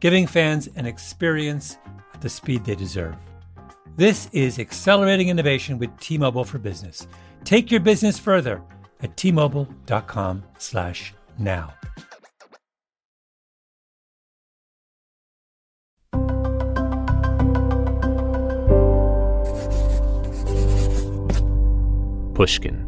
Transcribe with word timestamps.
giving 0.00 0.26
fans 0.26 0.68
an 0.76 0.86
experience 0.86 1.78
at 2.14 2.20
the 2.20 2.28
speed 2.28 2.64
they 2.64 2.74
deserve. 2.74 3.14
This 3.96 4.28
is 4.32 4.58
accelerating 4.58 5.28
innovation 5.28 5.78
with 5.78 5.96
T-Mobile 6.00 6.44
for 6.44 6.58
Business. 6.58 7.06
Take 7.44 7.70
your 7.70 7.78
business 7.80 8.18
further 8.18 8.60
at 9.00 9.16
t-mobile.com/now. 9.16 11.74
Pushkin. 22.34 22.84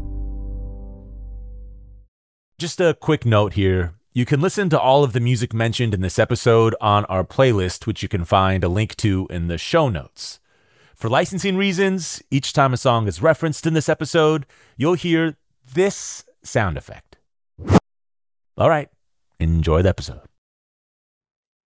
Just 2.58 2.80
a 2.82 2.92
quick 2.92 3.24
note 3.24 3.54
here 3.54 3.94
you 4.18 4.26
can 4.26 4.40
listen 4.40 4.68
to 4.68 4.80
all 4.80 5.04
of 5.04 5.12
the 5.12 5.20
music 5.20 5.54
mentioned 5.54 5.94
in 5.94 6.00
this 6.00 6.18
episode 6.18 6.74
on 6.80 7.04
our 7.04 7.22
playlist, 7.22 7.86
which 7.86 8.02
you 8.02 8.08
can 8.08 8.24
find 8.24 8.64
a 8.64 8.68
link 8.68 8.96
to 8.96 9.28
in 9.30 9.46
the 9.46 9.56
show 9.56 9.88
notes. 9.88 10.40
For 10.96 11.08
licensing 11.08 11.56
reasons, 11.56 12.20
each 12.28 12.52
time 12.52 12.72
a 12.72 12.76
song 12.76 13.06
is 13.06 13.22
referenced 13.22 13.64
in 13.64 13.74
this 13.74 13.88
episode, 13.88 14.44
you'll 14.76 14.94
hear 14.94 15.36
this 15.72 16.24
sound 16.42 16.76
effect. 16.76 17.18
All 18.56 18.68
right, 18.68 18.88
enjoy 19.38 19.82
the 19.82 19.90
episode. 19.90 20.22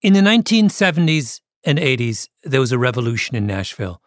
In 0.03 0.13
the 0.13 0.21
1970s 0.21 1.41
and 1.65 1.79
80s, 1.79 2.29
there 2.45 2.61
was 2.61 2.71
a 2.71 2.77
revolution 2.79 3.35
in 3.35 3.47
Nashville 3.47 4.03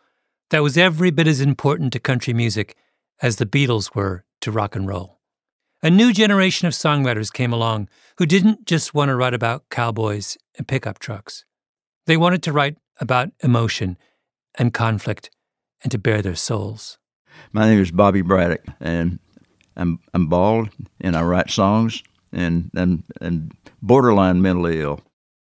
that 0.52 0.62
was 0.62 0.78
every 0.78 1.10
bit 1.10 1.28
as 1.28 1.42
important 1.42 1.94
to 1.94 2.00
country 2.00 2.32
music 2.32 2.76
as 3.24 3.38
the 3.38 3.48
Beatles 3.48 3.96
were 3.96 4.24
to 4.42 4.52
rock 4.52 4.76
and 4.76 4.88
roll. 4.88 5.15
A 5.86 5.92
new 5.92 6.12
generation 6.12 6.68
of 6.68 6.74
songwriters 6.74 7.32
came 7.32 7.54
along 7.54 7.90
who 8.18 8.26
didn't 8.26 8.66
just 8.66 8.96
want 8.96 9.10
to 9.10 9.16
write 9.16 9.36
about 9.36 9.70
cowboys 9.70 10.36
and 10.58 10.68
pickup 10.68 10.98
trucks. 10.98 11.46
They 12.08 12.18
wanted 12.18 12.42
to 12.42 12.52
write 12.52 12.78
about 13.00 13.30
emotion 13.44 14.00
and 14.58 14.74
conflict 14.74 15.30
and 15.84 15.92
to 15.92 16.00
bare 16.00 16.24
their 16.24 16.34
souls. 16.34 16.98
My 17.54 17.70
name 17.70 17.80
is 17.80 17.92
Bobby 17.92 18.24
Braddock, 18.24 18.64
and 18.80 19.20
I'm, 19.78 20.00
I'm 20.16 20.26
bald, 20.26 20.70
and 21.02 21.16
I 21.16 21.22
write 21.22 21.52
songs, 21.52 22.02
and, 22.34 22.72
and, 22.76 23.04
and 23.22 23.52
borderline 23.80 24.42
mentally 24.42 24.82
ill. 24.82 25.02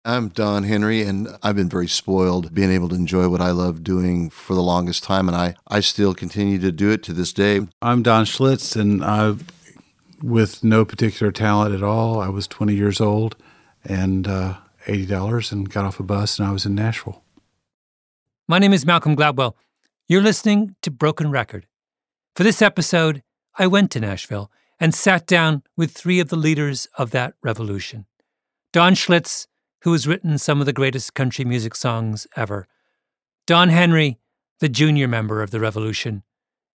I'm 0.05 0.29
Don 0.29 0.63
Henry, 0.63 1.03
and 1.03 1.27
I've 1.43 1.57
been 1.57 1.69
very 1.69 1.89
spoiled 1.89 2.55
being 2.55 2.71
able 2.71 2.89
to 2.91 2.95
enjoy 2.95 3.29
what 3.29 3.41
I 3.41 3.51
love 3.51 3.83
doing 3.83 4.31
for 4.31 4.55
the 4.55 4.63
longest 4.63 5.03
time, 5.03 5.27
and 5.27 5.37
I, 5.37 5.57
I 5.67 5.81
still 5.81 6.15
continue 6.15 6.61
to 6.61 6.71
do 6.71 6.93
it 6.93 7.03
to 7.03 7.13
this 7.13 7.33
day. 7.33 7.67
I'm 7.83 8.05
Don 8.05 8.27
Schlitz, 8.27 8.81
and 8.81 9.05
I've 9.05 9.45
with 10.23 10.63
no 10.63 10.85
particular 10.85 11.33
talent 11.33 11.75
at 11.75 11.83
all. 11.83 12.21
I 12.21 12.29
was 12.29 12.47
20 12.47 12.75
years 12.75 13.01
old 13.01 13.37
and 13.85 14.27
uh, 14.27 14.57
$80 14.87 15.53
and 15.53 15.71
got 15.71 15.85
off 15.85 16.01
a 16.01 16.03
bus 16.03 16.39
and 16.39 16.49
I 16.49 16.53
was 16.53 16.67
in 16.67 16.75
Nashville. 16.75 17.23
My 18.49 18.59
name 18.59 18.73
is 18.73 18.87
Malcolm 18.87 19.17
Gladwell. 19.17 19.55
You're 20.09 20.23
listening 20.23 20.75
to 20.83 20.91
Broken 20.91 21.31
Record. 21.31 21.67
For 22.35 22.43
this 22.43 22.63
episode, 22.63 23.23
I 23.59 23.67
went 23.67 23.91
to 23.93 24.01
Nashville 24.01 24.51
and 24.79 24.95
sat 24.95 25.27
down 25.27 25.63
with 25.77 25.93
three 25.93 26.21
of 26.21 26.31
the 26.31 26.37
leaders 26.37 26.89
of 26.97 27.11
that 27.11 27.35
revolution. 27.43 28.07
Don 28.73 28.95
Schlitz, 28.95 29.47
who 29.83 29.93
has 29.93 30.07
written 30.07 30.39
some 30.39 30.61
of 30.61 30.67
the 30.67 30.73
greatest 30.73 31.15
country 31.15 31.45
music 31.45 31.75
songs 31.75 32.27
ever, 32.37 32.67
Don 33.47 33.69
Henry, 33.69 34.19
the 34.61 34.69
junior 34.69 35.09
member 35.09 35.43
of 35.43 35.51
the 35.51 35.61
revolution, 35.61 36.23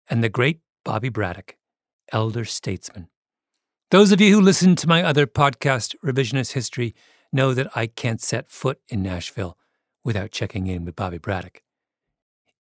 and 0.09 0.23
the 0.23 0.29
great 0.29 0.61
Bobby 0.85 1.09
Braddock, 1.09 1.57
elder 2.13 2.45
statesman. 2.45 3.09
Those 3.91 4.13
of 4.13 4.21
you 4.21 4.35
who 4.35 4.41
listen 4.41 4.77
to 4.77 4.89
my 4.89 5.03
other 5.03 5.27
podcast, 5.27 5.95
Revisionist 6.05 6.53
History, 6.53 6.95
know 7.33 7.53
that 7.55 7.77
I 7.77 7.87
can't 7.87 8.21
set 8.21 8.49
foot 8.49 8.81
in 8.89 9.03
Nashville 9.03 9.59
without 10.05 10.31
checking 10.31 10.67
in 10.67 10.85
with 10.85 10.97
Bobby 10.97 11.19
Braddock. 11.19 11.63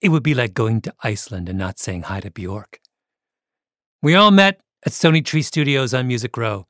It 0.00 0.10
would 0.10 0.22
be 0.22 0.34
like 0.34 0.52
going 0.52 0.82
to 0.82 0.94
Iceland 1.02 1.48
and 1.48 1.58
not 1.58 1.78
saying 1.78 2.02
hi 2.02 2.20
to 2.20 2.30
Bjork. 2.30 2.78
We 4.02 4.14
all 4.14 4.30
met 4.30 4.60
at 4.84 4.92
Stony 4.92 5.22
Tree 5.22 5.42
Studios 5.42 5.94
on 5.94 6.06
Music 6.06 6.36
Row. 6.36 6.66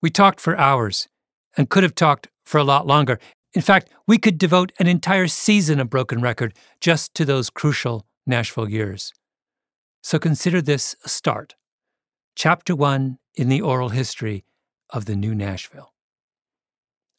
We 0.00 0.08
talked 0.08 0.40
for 0.40 0.56
hours 0.56 1.08
and 1.56 1.68
could 1.68 1.82
have 1.82 1.96
talked 1.96 2.28
for 2.44 2.58
a 2.58 2.64
lot 2.64 2.86
longer. 2.86 3.18
In 3.54 3.60
fact, 3.60 3.90
we 4.06 4.18
could 4.18 4.38
devote 4.38 4.70
an 4.78 4.86
entire 4.86 5.26
season 5.26 5.80
of 5.80 5.90
Broken 5.90 6.20
Record 6.20 6.54
just 6.80 7.12
to 7.14 7.24
those 7.24 7.50
crucial 7.50 8.06
Nashville 8.24 8.70
years. 8.70 9.12
So 10.02 10.18
consider 10.18 10.62
this 10.62 10.94
a 11.04 11.08
start. 11.08 11.56
Chapter 12.42 12.74
1 12.74 13.18
in 13.34 13.50
the 13.50 13.60
oral 13.60 13.90
history 13.90 14.46
of 14.88 15.04
the 15.04 15.14
new 15.14 15.34
Nashville. 15.34 15.92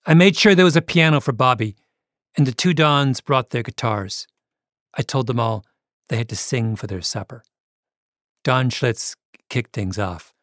I 0.04 0.16
made 0.16 0.36
sure 0.36 0.56
there 0.56 0.66
was 0.66 0.76
a 0.76 0.82
piano 0.82 1.22
for 1.22 1.32
Bobby, 1.32 1.76
and 2.36 2.48
the 2.48 2.52
two 2.52 2.74
Dons 2.74 3.22
brought 3.22 3.52
their 3.52 3.62
guitars. 3.62 4.26
I 4.98 5.04
told 5.04 5.28
them 5.28 5.40
all 5.40 5.64
they 6.10 6.18
had 6.18 6.28
to 6.30 6.36
sing 6.36 6.76
for 6.76 6.88
their 6.88 7.04
supper. 7.04 7.44
Don 8.44 8.72
Schlitz 8.72 9.16
kicked 9.48 9.74
things 9.74 10.00
off. 10.00 10.34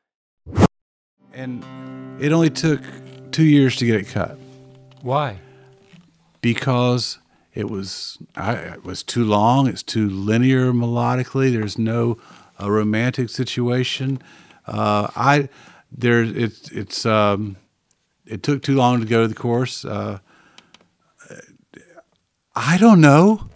And 1.33 1.65
it 2.23 2.31
only 2.31 2.49
took 2.49 2.81
two 3.33 3.47
years 3.47 3.75
to 3.79 3.85
get 3.85 3.97
it 3.97 4.07
cut. 4.07 4.39
Why? 5.03 5.41
Because 6.41 7.19
it 7.53 7.69
was 7.69 8.17
I, 8.37 8.53
it 8.53 8.85
was 8.85 9.03
too 9.03 9.25
long. 9.25 9.67
It's 9.67 9.83
too 9.83 10.09
linear 10.09 10.73
melodically. 10.73 11.51
There's 11.51 11.79
no 11.79 12.17
a 12.61 12.71
romantic 12.71 13.29
situation. 13.29 14.23
Uh, 14.69 15.09
I 15.17 15.49
there 15.91 16.23
it's 16.23 16.71
it's 16.71 17.07
um, 17.07 17.57
it 18.27 18.43
took 18.43 18.63
too 18.63 18.75
long 18.75 19.01
to 19.01 19.07
go 19.07 19.23
to 19.23 19.29
the 19.29 19.35
course. 19.35 19.85
Uh, 19.85 20.19
I 22.55 22.77
don't 22.77 23.01
know. 23.01 23.49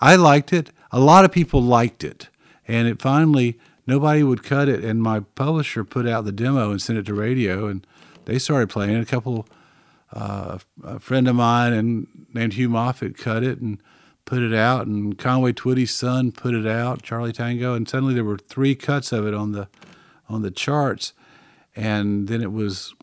I 0.00 0.16
liked 0.16 0.52
it. 0.52 0.70
A 0.90 0.98
lot 0.98 1.24
of 1.24 1.32
people 1.32 1.62
liked 1.62 2.04
it, 2.04 2.28
and 2.66 2.88
it 2.88 3.00
finally 3.00 3.58
nobody 3.86 4.22
would 4.22 4.42
cut 4.42 4.68
it. 4.68 4.84
And 4.84 5.02
my 5.02 5.20
publisher 5.20 5.84
put 5.84 6.06
out 6.06 6.24
the 6.24 6.32
demo 6.32 6.70
and 6.70 6.82
sent 6.82 6.98
it 6.98 7.06
to 7.06 7.14
radio, 7.14 7.66
and 7.66 7.86
they 8.24 8.38
started 8.38 8.68
playing 8.68 8.96
it. 8.96 9.02
A 9.02 9.06
couple 9.06 9.46
uh, 10.12 10.58
a 10.84 11.00
friend 11.00 11.28
of 11.28 11.36
mine 11.36 11.72
and 11.72 12.06
named 12.34 12.54
Hugh 12.54 12.68
Moffatt 12.68 13.16
cut 13.16 13.42
it 13.42 13.60
and 13.60 13.80
put 14.24 14.42
it 14.42 14.54
out, 14.54 14.86
and 14.86 15.16
Conway 15.16 15.52
Twitty's 15.52 15.94
son 15.94 16.32
put 16.32 16.54
it 16.54 16.66
out, 16.66 17.02
Charlie 17.02 17.32
Tango, 17.32 17.74
and 17.74 17.88
suddenly 17.88 18.14
there 18.14 18.24
were 18.24 18.38
three 18.38 18.74
cuts 18.74 19.12
of 19.12 19.26
it 19.26 19.34
on 19.34 19.52
the 19.52 19.68
on 20.28 20.42
the 20.42 20.50
charts, 20.50 21.12
and 21.76 22.28
then 22.28 22.40
it 22.42 22.52
was 22.52 22.94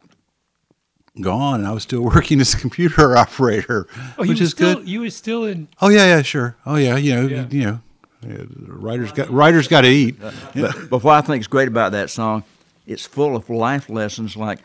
gone, 1.21 1.59
and 1.59 1.67
I 1.67 1.71
was 1.71 1.83
still 1.83 2.01
working 2.15 2.39
as 2.41 2.53
a 2.53 2.57
computer 2.57 3.15
operator, 3.23 3.87
Oh, 4.17 4.23
you 4.23 4.29
which 4.29 4.41
is 4.41 4.51
still, 4.51 4.75
good. 4.75 4.89
You 4.89 5.01
were 5.01 5.09
still 5.09 5.45
in. 5.45 5.67
Oh 5.81 5.89
yeah, 5.89 6.05
yeah, 6.15 6.21
sure. 6.21 6.55
Oh 6.65 6.75
yeah, 6.75 6.95
you 6.97 7.15
know, 7.15 7.27
Yeah. 7.27 7.47
you 7.49 7.63
know, 7.63 7.79
yeah, 8.21 8.43
writers 8.67 9.11
got 9.11 9.29
writers 9.29 9.67
got 9.67 9.81
to 9.81 9.87
eat. 9.89 10.19
But, 10.19 10.89
but 10.89 11.03
what 11.03 11.15
I 11.15 11.21
think 11.21 11.41
is 11.41 11.47
great 11.47 11.67
about 11.67 11.93
that 11.93 12.09
song, 12.09 12.43
it's 12.85 13.05
full 13.05 13.35
of 13.35 13.49
life 13.49 13.89
lessons. 13.89 14.35
Like 14.35 14.59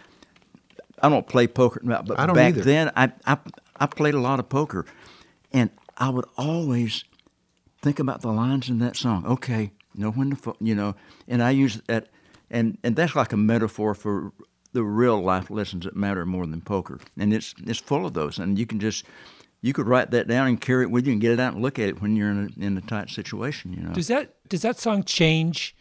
I 1.00 1.08
don't 1.08 1.26
play 1.26 1.46
poker, 1.46 1.80
now, 1.84 2.02
but 2.02 2.18
I 2.18 2.26
don't 2.26 2.34
back 2.34 2.54
either. 2.54 2.62
then 2.62 2.90
I, 2.96 3.12
I 3.26 3.36
I 3.78 3.86
played 3.86 4.14
a 4.14 4.20
lot 4.20 4.40
of 4.40 4.48
poker, 4.48 4.86
and 5.52 5.70
I 5.96 6.08
would 6.08 6.24
always 6.36 7.04
think 7.82 7.98
about 8.00 8.22
the 8.22 8.32
lines 8.32 8.68
in 8.68 8.78
that 8.80 8.96
song. 8.96 9.24
Okay, 9.26 9.70
know 9.94 10.10
when 10.10 10.34
to 10.34 10.56
you 10.60 10.74
know, 10.74 10.94
and 11.28 11.40
I 11.42 11.50
use 11.50 11.80
that, 11.86 12.08
and 12.54 12.78
and 12.82 12.96
that's 12.96 13.14
like 13.14 13.32
a 13.32 13.36
metaphor 13.36 13.94
for 13.94 14.32
the 14.72 14.82
real 14.82 15.20
life 15.20 15.50
lessons 15.50 15.84
that 15.84 15.94
matter 15.94 16.24
more 16.24 16.46
than 16.46 16.60
poker, 16.60 16.98
and 17.18 17.34
it's 17.34 17.54
it's 17.66 17.80
full 17.80 18.06
of 18.06 18.14
those, 18.14 18.38
and 18.38 18.58
you 18.58 18.66
can 18.66 18.80
just. 18.80 19.04
You 19.60 19.72
could 19.72 19.86
write 19.86 20.10
that 20.10 20.28
down 20.28 20.46
and 20.46 20.60
carry 20.60 20.82
it 20.82 20.90
with 20.90 21.06
you 21.06 21.12
and 21.12 21.22
get 21.22 21.32
it 21.32 21.40
out 21.40 21.54
and 21.54 21.62
look 21.62 21.78
at 21.78 21.88
it 21.88 22.02
when 22.02 22.16
you're 22.16 22.30
in 22.30 22.52
a, 22.54 22.62
in 22.62 22.76
a 22.76 22.82
tight 22.82 23.08
situation, 23.08 23.72
you 23.72 23.80
know. 23.80 23.94
Does 23.94 24.08
that 24.08 24.34
does 24.50 24.60
that 24.60 24.78
song 24.78 25.04
change? 25.04 25.74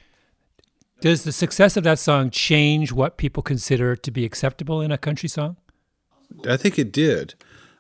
Does 1.02 1.26
the 1.26 1.34
success 1.34 1.76
of 1.76 1.84
that 1.84 2.00
song 2.00 2.30
change 2.30 2.94
what 2.94 3.18
people 3.18 3.44
consider 3.44 3.98
to 3.98 4.10
be 4.10 4.24
acceptable 4.24 4.80
in 4.80 4.94
a 4.94 4.98
country 4.98 5.28
song? 5.28 5.58
I 6.48 6.56
think 6.56 6.80
it 6.80 6.94
did. 6.94 7.36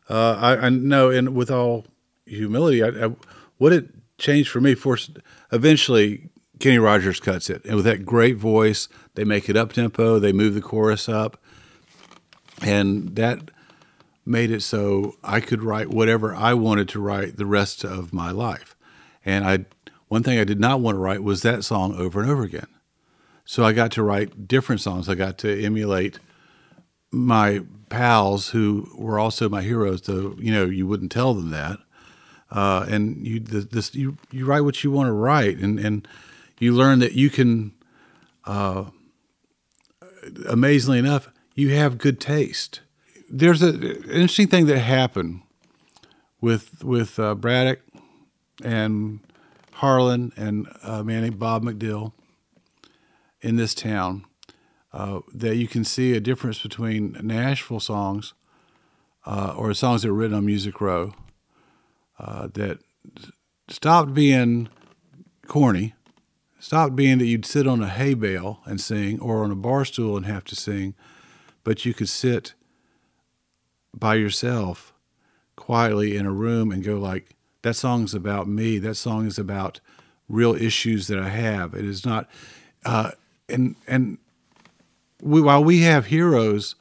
Uh, 0.09 0.35
I, 0.41 0.65
I 0.65 0.69
know, 0.69 1.09
and 1.09 1.33
with 1.33 1.49
all 1.49 1.85
humility, 2.25 2.83
I, 2.83 2.89
I, 2.89 3.15
what 3.57 3.71
it 3.71 3.87
changed 4.17 4.49
for 4.49 4.59
me, 4.59 4.75
for 4.75 4.97
eventually 5.53 6.29
Kenny 6.59 6.77
Rogers 6.77 7.19
cuts 7.19 7.49
it, 7.49 7.63
and 7.65 7.75
with 7.75 7.85
that 7.85 8.05
great 8.05 8.37
voice, 8.37 8.87
they 9.15 9.23
make 9.23 9.49
it 9.49 9.57
up 9.57 9.73
tempo, 9.73 10.19
they 10.19 10.31
move 10.31 10.53
the 10.53 10.61
chorus 10.61 11.09
up, 11.09 11.41
and 12.61 13.15
that 13.15 13.51
made 14.25 14.51
it 14.51 14.61
so 14.61 15.15
I 15.23 15.39
could 15.39 15.63
write 15.63 15.89
whatever 15.89 16.33
I 16.33 16.53
wanted 16.53 16.87
to 16.89 16.99
write 16.99 17.37
the 17.37 17.45
rest 17.45 17.83
of 17.83 18.13
my 18.13 18.31
life. 18.31 18.75
And 19.25 19.45
I, 19.45 19.65
one 20.07 20.23
thing 20.23 20.39
I 20.39 20.43
did 20.43 20.59
not 20.59 20.79
want 20.79 20.95
to 20.95 20.99
write 20.99 21.23
was 21.23 21.41
that 21.41 21.63
song 21.63 21.95
over 21.95 22.21
and 22.21 22.29
over 22.29 22.43
again. 22.43 22.67
So 23.45 23.65
I 23.65 23.73
got 23.73 23.91
to 23.93 24.03
write 24.03 24.47
different 24.47 24.81
songs. 24.81 25.09
I 25.09 25.15
got 25.15 25.37
to 25.39 25.63
emulate 25.63 26.19
my 27.11 27.61
pals 27.89 28.49
who 28.49 28.89
were 28.95 29.19
also 29.19 29.49
my 29.49 29.61
heroes. 29.61 30.01
Though 30.01 30.35
you 30.39 30.51
know 30.51 30.65
you 30.65 30.87
wouldn't 30.87 31.11
tell 31.11 31.33
them 31.33 31.49
that, 31.51 31.77
uh, 32.51 32.85
and 32.89 33.25
you 33.27 33.39
this 33.39 33.93
you 33.93 34.17
you 34.31 34.45
write 34.45 34.61
what 34.61 34.83
you 34.83 34.91
want 34.91 35.07
to 35.07 35.13
write, 35.13 35.57
and 35.57 35.77
and 35.77 36.07
you 36.63 36.73
learn 36.73 36.99
that 36.99 37.13
you 37.13 37.29
can. 37.29 37.73
Uh, 38.45 38.85
amazingly 40.47 40.99
enough, 40.99 41.29
you 41.55 41.69
have 41.69 41.97
good 41.97 42.19
taste. 42.19 42.81
There's 43.29 43.61
a, 43.61 43.69
an 43.69 44.03
interesting 44.09 44.47
thing 44.47 44.65
that 44.67 44.79
happened 44.79 45.41
with 46.41 46.83
with 46.83 47.19
uh, 47.19 47.35
Braddock 47.35 47.79
and 48.63 49.19
Harlan 49.73 50.31
and 50.35 50.67
uh, 50.83 51.03
Manny 51.03 51.29
Bob 51.29 51.63
McDill 51.63 52.13
in 53.41 53.55
this 53.55 53.73
town 53.73 54.25
uh, 54.93 55.19
that 55.33 55.55
you 55.55 55.67
can 55.67 55.83
see 55.83 56.13
a 56.13 56.19
difference 56.19 56.59
between 56.59 57.17
Nashville 57.21 57.79
songs 57.79 58.33
uh, 59.25 59.53
or 59.57 59.73
songs 59.73 60.01
that 60.01 60.09
were 60.09 60.13
written 60.13 60.37
on 60.37 60.45
Music 60.45 60.79
Row 60.79 61.13
uh, 62.19 62.47
that 62.53 62.79
stopped 63.67 64.13
being 64.13 64.69
corny, 65.47 65.93
stopped 66.63 66.95
being 66.95 67.17
that 67.17 67.25
you'd 67.25 67.45
sit 67.45 67.67
on 67.67 67.83
a 67.83 67.89
hay 67.89 68.13
bale 68.13 68.61
and 68.63 68.79
sing 68.79 69.19
or 69.19 69.43
on 69.43 69.51
a 69.51 69.55
bar 69.55 69.83
stool 69.83 70.15
and 70.15 70.25
have 70.25 70.45
to 70.45 70.55
sing, 70.55 70.95
but 71.65 71.83
you 71.83 71.93
could 71.93 72.07
sit 72.07 72.53
by 73.93 74.15
yourself 74.15 74.93
quietly 75.57 76.15
in 76.15 76.25
a 76.25 76.31
room 76.31 76.71
and 76.71 76.81
go 76.81 76.95
like, 76.95 77.35
that 77.63 77.73
song's 77.73 78.13
about 78.13 78.47
me. 78.47 78.77
That 78.77 78.95
song 78.95 79.27
is 79.27 79.37
about 79.37 79.81
real 80.29 80.55
issues 80.55 81.07
that 81.07 81.19
I 81.19 81.27
have. 81.27 81.73
It 81.73 81.83
is 81.83 82.05
not, 82.05 82.29
uh, 82.85 83.11
and 83.49 83.75
and 83.85 84.17
we, 85.21 85.41
while 85.41 85.63
we 85.63 85.81
have 85.81 86.05
heroes 86.05 86.75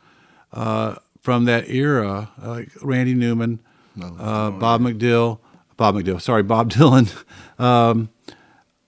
uh, 0.53 0.95
from 1.21 1.45
that 1.47 1.69
era, 1.69 2.31
like 2.41 2.71
Randy 2.83 3.15
Newman, 3.15 3.59
uh, 4.01 4.53
Bob 4.53 4.81
McDill, 4.81 5.41
Bob 5.77 5.97
McDill, 5.97 6.21
sorry, 6.21 6.45
Bob 6.45 6.71
Dylan, 6.73 7.13
um, 7.59 8.11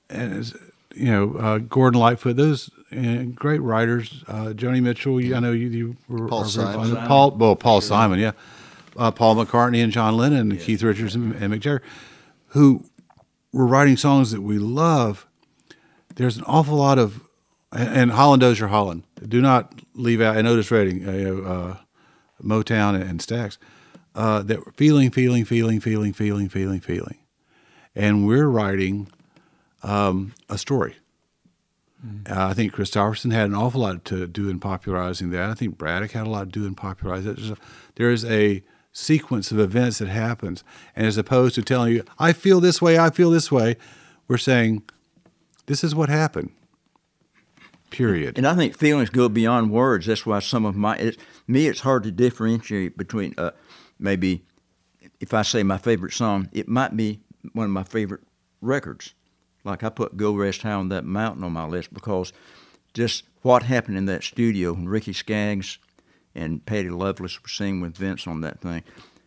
and 0.08 0.54
you 0.94 1.10
know 1.10 1.34
uh, 1.34 1.58
Gordon 1.58 2.00
Lightfoot, 2.00 2.36
those 2.36 2.70
uh, 2.92 3.24
great 3.34 3.60
writers, 3.60 4.24
uh, 4.28 4.52
Joni 4.54 4.82
Mitchell. 4.82 5.20
You, 5.20 5.34
I 5.34 5.40
know 5.40 5.52
you, 5.52 5.68
you 5.68 5.96
were 6.08 6.28
Paul 6.28 6.42
are 6.42 6.48
very 6.48 6.74
fond 6.74 6.90
Simon. 6.90 7.06
Paul, 7.06 7.30
well, 7.32 7.56
Paul 7.56 7.80
Simon, 7.80 8.18
yeah, 8.18 8.32
uh, 8.96 9.10
Paul 9.10 9.36
McCartney 9.36 9.82
and 9.82 9.92
John 9.92 10.16
Lennon 10.16 10.52
and 10.52 10.60
Keith 10.60 10.82
Richards 10.82 11.14
and, 11.14 11.34
and 11.34 11.52
Mick 11.52 11.60
Jagger, 11.60 11.82
who 12.48 12.84
were 13.52 13.66
writing 13.66 13.96
songs 13.96 14.30
that 14.30 14.42
we 14.42 14.58
love. 14.58 15.26
There's 16.14 16.36
an 16.36 16.44
awful 16.44 16.76
lot 16.76 16.98
of 16.98 17.20
and, 17.72 17.88
and 17.96 18.12
Holland 18.12 18.40
Dozier 18.40 18.68
Holland. 18.68 19.02
Do 19.26 19.40
not 19.40 19.80
leave 19.94 20.20
out 20.20 20.36
and 20.36 20.46
Otis 20.46 20.70
Redding, 20.70 21.08
uh, 21.08 21.12
you 21.12 21.24
know, 21.24 21.42
uh, 21.44 21.76
Motown 22.42 22.94
and, 22.94 23.04
and 23.04 23.20
Stax. 23.20 23.58
Uh, 24.14 24.42
that 24.42 24.64
were 24.64 24.72
feeling, 24.76 25.10
feeling, 25.10 25.44
feeling, 25.44 25.80
feeling, 25.80 26.12
feeling, 26.12 26.48
feeling, 26.48 26.78
feeling, 26.78 27.18
and 27.96 28.24
we're 28.24 28.46
writing 28.46 29.08
um, 29.84 30.32
a 30.48 30.58
story. 30.58 30.96
Uh, 32.28 32.48
I 32.48 32.54
think 32.54 32.74
Kristofferson 32.74 33.32
had 33.32 33.46
an 33.46 33.54
awful 33.54 33.80
lot 33.80 34.04
to 34.06 34.26
do 34.26 34.50
in 34.50 34.60
popularizing 34.60 35.30
that. 35.30 35.48
I 35.48 35.54
think 35.54 35.78
Braddock 35.78 36.10
had 36.10 36.26
a 36.26 36.30
lot 36.30 36.44
to 36.44 36.50
do 36.50 36.66
in 36.66 36.74
popularizing 36.74 37.32
it. 37.32 37.36
There's 37.36 37.50
a, 37.50 37.56
there 37.94 38.10
is 38.10 38.24
a 38.26 38.62
sequence 38.92 39.50
of 39.50 39.58
events 39.58 39.98
that 39.98 40.08
happens, 40.08 40.64
and 40.94 41.06
as 41.06 41.16
opposed 41.16 41.54
to 41.54 41.62
telling 41.62 41.94
you, 41.94 42.04
"I 42.18 42.32
feel 42.32 42.60
this 42.60 42.82
way, 42.82 42.98
I 42.98 43.10
feel 43.10 43.30
this 43.30 43.50
way," 43.50 43.76
we're 44.28 44.36
saying, 44.36 44.82
"This 45.66 45.82
is 45.82 45.94
what 45.94 46.10
happened." 46.10 46.50
Period. 47.90 48.36
And 48.36 48.46
I 48.46 48.54
think 48.54 48.76
feelings 48.76 49.08
go 49.08 49.28
beyond 49.28 49.70
words. 49.70 50.06
That's 50.06 50.26
why 50.26 50.40
some 50.40 50.66
of 50.66 50.76
my 50.76 50.96
it, 50.96 51.16
me, 51.46 51.68
it's 51.68 51.80
hard 51.80 52.02
to 52.02 52.10
differentiate 52.10 52.98
between 52.98 53.34
uh, 53.38 53.52
maybe 53.98 54.42
if 55.20 55.32
I 55.32 55.42
say 55.42 55.62
my 55.62 55.78
favorite 55.78 56.12
song, 56.12 56.50
it 56.52 56.68
might 56.68 56.96
be 56.96 57.20
one 57.52 57.64
of 57.64 57.70
my 57.70 57.84
favorite 57.84 58.22
records. 58.60 59.14
Like 59.64 59.82
I 59.82 59.88
put 59.88 60.16
"Go 60.16 60.34
Rest 60.34 60.62
High 60.62 60.72
on 60.72 60.88
That 60.90 61.04
Mountain" 61.04 61.44
on 61.44 61.52
my 61.52 61.66
list 61.66 61.92
because 61.92 62.32
just 62.92 63.24
what 63.42 63.64
happened 63.64 63.96
in 63.96 64.06
that 64.06 64.22
studio 64.22 64.72
when 64.72 64.88
Ricky 64.88 65.12
Skaggs 65.12 65.78
and 66.34 66.64
Patty 66.64 66.90
Loveless 66.90 67.42
were 67.42 67.48
singing 67.48 67.80
with 67.80 67.96
Vince 67.96 68.26
on 68.26 68.40
that 68.42 68.60
thing. 68.60 68.82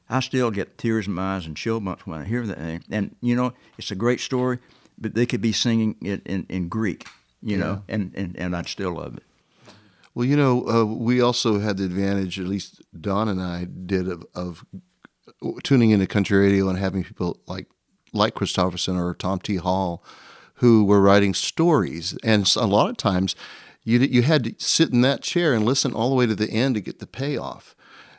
I 0.10 0.22
still 0.22 0.52
get 0.52 0.78
tears 0.78 1.08
in 1.08 1.14
my 1.14 1.36
eyes 1.36 1.46
and 1.46 1.58
chill 1.58 1.80
bumps 1.80 2.08
when 2.08 2.22
I 2.22 2.26
hear 2.26 2.46
that 2.48 2.58
thing. 2.58 2.84
And 2.90 3.16
you 3.22 3.36
know, 3.36 3.54
it's 3.78 3.92
a 3.92 3.96
great 3.96 4.20
story, 4.20 4.60
but 4.98 5.16
they 5.16 5.26
could 5.26 5.42
be 5.42 5.52
singing 5.52 5.96
it 6.02 6.26
in, 6.26 6.46
in 6.50 6.70
Greek, 6.70 7.06
you 7.42 7.58
know, 7.58 7.84
and, 7.90 8.14
and, 8.16 8.36
and 8.38 8.56
I'd 8.56 8.68
still 8.68 8.94
love 8.94 9.18
it. 9.18 9.24
Well, 10.16 10.26
you 10.26 10.36
know, 10.36 10.68
uh, 10.68 10.86
we 10.86 11.22
also 11.22 11.60
had 11.60 11.78
the 11.78 11.86
advantage, 11.86 12.40
at 12.40 12.48
least 12.48 12.82
Don 13.00 13.28
and 13.28 13.42
I 13.42 13.66
did, 13.66 14.08
of, 14.08 14.26
of 14.34 14.66
tuning 15.64 15.92
into 15.92 16.08
country 16.08 16.40
radio 16.40 16.70
and 16.70 16.80
having 16.80 17.04
people 17.04 17.40
like 17.46 17.68
like 18.14 18.34
Kristofferson 18.34 18.98
or 18.98 19.14
Tom 19.14 19.40
T. 19.40 19.58
Hall, 19.58 20.04
who 20.58 20.84
were 20.84 21.02
writing 21.02 21.34
stories, 21.34 22.18
and 22.24 22.52
a 22.56 22.66
lot 22.66 22.90
of 22.90 22.98
times, 22.98 23.36
you 23.84 24.00
you 24.00 24.24
had 24.24 24.44
to 24.44 24.56
sit 24.58 24.92
in 24.92 25.02
that 25.02 25.22
chair 25.22 25.54
and 25.54 25.66
listen 25.66 25.94
all 25.94 26.10
the 26.10 26.16
way 26.16 26.26
to 26.26 26.36
the 26.36 26.50
end 26.50 26.76
to 26.76 26.82
get 26.82 27.00
the 27.00 27.08
payoff. 27.08 27.76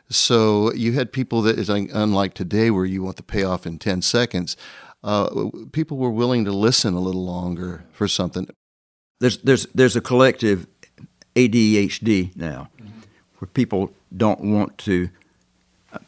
So 0.09 0.73
you 0.73 0.93
had 0.93 1.11
people 1.11 1.41
that 1.43 1.59
is 1.59 1.69
un- 1.69 1.89
unlike 1.93 2.33
today, 2.33 2.71
where 2.71 2.85
you 2.85 3.03
want 3.03 3.17
the 3.17 3.23
payoff 3.23 3.65
in 3.67 3.77
ten 3.77 4.01
seconds. 4.01 4.57
Uh, 5.03 5.49
people 5.71 5.97
were 5.97 6.09
willing 6.09 6.43
to 6.43 6.51
listen 6.51 6.93
a 6.93 6.99
little 6.99 7.23
longer 7.23 7.85
for 7.93 8.07
something. 8.07 8.49
there's 9.19 9.37
there's 9.39 9.65
there's 9.75 9.95
a 9.95 10.01
collective 10.01 10.67
ADHD 11.35 12.35
now, 12.35 12.69
where 13.37 13.47
people 13.53 13.93
don't 14.15 14.41
want 14.41 14.77
to. 14.79 15.09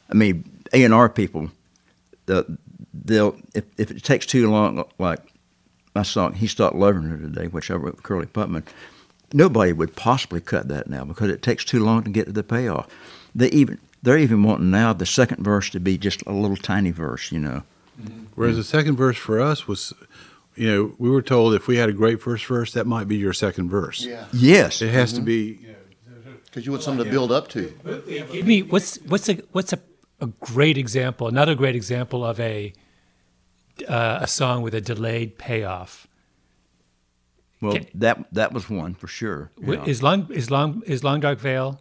I 0.09 0.13
mean, 0.13 0.43
A 0.73 0.83
and 0.83 0.93
R 0.93 1.09
people, 1.09 1.51
the 2.25 2.57
they'll 2.93 3.35
if, 3.53 3.65
if 3.77 3.91
it 3.91 4.03
takes 4.03 4.25
too 4.25 4.49
long, 4.49 4.83
like 4.97 5.30
my 5.95 6.03
song 6.03 6.33
"He 6.33 6.47
Stopped 6.47 6.75
Loving 6.75 7.03
Her 7.03 7.17
Today," 7.17 7.47
which 7.47 7.69
I 7.71 7.75
wrote 7.75 7.95
with 7.95 8.03
Curly 8.03 8.27
Putman. 8.27 8.63
Nobody 9.33 9.71
would 9.73 9.95
possibly 9.95 10.41
cut 10.41 10.67
that 10.67 10.89
now 10.89 11.05
because 11.05 11.29
it 11.29 11.41
takes 11.41 11.63
too 11.63 11.83
long 11.83 12.03
to 12.03 12.09
get 12.09 12.25
to 12.25 12.31
the 12.31 12.43
payoff. 12.43 12.87
They 13.33 13.49
even 13.49 13.79
they're 14.01 14.17
even 14.17 14.43
wanting 14.43 14.71
now 14.71 14.93
the 14.93 15.05
second 15.05 15.43
verse 15.43 15.69
to 15.71 15.79
be 15.79 15.97
just 15.97 16.21
a 16.25 16.31
little 16.31 16.57
tiny 16.57 16.91
verse, 16.91 17.31
you 17.31 17.39
know. 17.39 17.63
Mm-hmm. 18.01 18.25
Whereas 18.35 18.57
the 18.57 18.63
second 18.63 18.95
verse 18.95 19.17
for 19.17 19.39
us 19.39 19.67
was, 19.67 19.93
you 20.55 20.67
know, 20.67 20.95
we 20.97 21.09
were 21.09 21.21
told 21.21 21.53
if 21.53 21.67
we 21.67 21.77
had 21.77 21.89
a 21.89 21.93
great 21.93 22.21
first 22.21 22.45
verse, 22.45 22.73
that 22.73 22.87
might 22.87 23.07
be 23.07 23.15
your 23.15 23.33
second 23.33 23.69
verse. 23.69 24.05
Yeah. 24.05 24.25
Yes, 24.33 24.81
It 24.81 24.89
has 24.89 25.13
to 25.13 25.21
be. 25.21 25.53
Mm-hmm. 25.53 25.65
You 25.65 25.71
know, 25.71 26.37
Because 26.45 26.65
you 26.65 26.71
want 26.71 26.83
something 26.83 27.05
to 27.05 27.11
build 27.11 27.31
up 27.31 27.47
to. 27.49 27.73
Give 28.31 28.45
me 28.45 28.63
what's 28.63 28.97
what's 29.03 29.29
a 29.29 29.35
what's 29.51 29.73
a, 29.73 29.79
a 30.19 30.27
great 30.27 30.77
example, 30.77 31.27
another 31.27 31.55
great 31.55 31.75
example 31.75 32.25
of 32.25 32.39
a 32.39 32.73
uh, 33.87 34.19
a 34.21 34.27
song 34.27 34.61
with 34.61 34.73
a 34.75 34.81
delayed 34.81 35.37
payoff. 35.37 36.07
Well, 37.61 37.73
Okay. 37.75 37.89
that 37.95 38.25
that 38.33 38.53
was 38.53 38.69
one 38.69 38.95
for 38.95 39.07
sure. 39.07 39.51
you 39.59 39.65
Wh- 39.73 39.77
know. 39.77 39.83
Is 39.85 40.01
long 40.01 40.27
is 40.31 40.49
long 40.49 40.81
is 40.85 41.03
Long 41.03 41.19
Dark 41.19 41.39
Veil? 41.39 41.79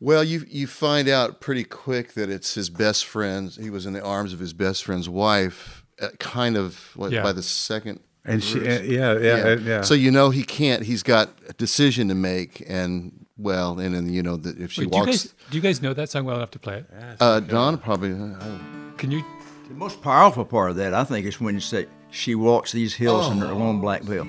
Well, 0.00 0.24
you 0.24 0.44
you 0.48 0.66
find 0.66 1.08
out 1.08 1.40
pretty 1.40 1.64
quick 1.64 2.14
that 2.14 2.28
it's 2.28 2.54
his 2.54 2.68
best 2.68 3.04
friend. 3.06 3.50
He 3.50 3.70
was 3.70 3.86
in 3.86 3.92
the 3.92 4.02
arms 4.02 4.32
of 4.32 4.40
his 4.40 4.52
best 4.52 4.84
friend's 4.84 5.08
wife, 5.08 5.84
uh, 6.00 6.08
kind 6.18 6.56
of 6.56 6.90
what, 6.96 7.12
Yeah. 7.12 7.22
by 7.22 7.32
the 7.32 7.42
second. 7.42 8.00
And 8.24 8.42
she, 8.42 8.58
verse. 8.58 8.80
uh, 8.80 8.82
yeah, 8.84 9.18
yeah, 9.18 9.32
uh, 9.32 9.56
yeah. 9.58 9.80
So 9.82 9.94
you 9.94 10.10
know 10.10 10.30
he 10.30 10.42
can't. 10.44 10.82
He's 10.84 11.02
got 11.02 11.30
a 11.48 11.52
decision 11.54 12.08
to 12.08 12.14
make, 12.14 12.62
and 12.68 13.26
well, 13.36 13.78
and 13.80 13.94
then 13.94 14.12
you 14.12 14.22
know 14.22 14.36
that 14.36 14.58
if 14.60 14.72
she 14.72 14.82
Wait, 14.82 14.90
do 14.92 14.96
you 14.98 15.04
walks, 15.04 15.22
guys 15.24 15.34
do 15.50 15.56
you 15.56 15.62
guys 15.62 15.80
know 15.82 15.94
that 15.94 16.08
song 16.10 16.24
well 16.24 16.36
enough 16.36 16.50
to 16.52 16.58
play 16.58 16.78
it? 16.78 16.86
uh, 17.20 17.40
Don 17.40 17.78
probably. 17.78 18.12
uh, 18.12 18.58
Can 18.96 19.10
you? 19.12 19.24
The 19.72 19.78
most 19.78 20.02
powerful 20.02 20.44
part 20.44 20.68
of 20.70 20.76
that, 20.76 20.92
I 20.92 21.02
think, 21.02 21.26
is 21.26 21.40
when 21.40 21.54
you 21.54 21.60
say 21.60 21.86
she 22.10 22.34
walks 22.34 22.72
these 22.72 22.92
hills 22.94 23.30
in 23.30 23.38
her 23.38 23.46
Oh. 23.46 23.56
long 23.56 23.80
black 23.80 24.02
veil. 24.02 24.28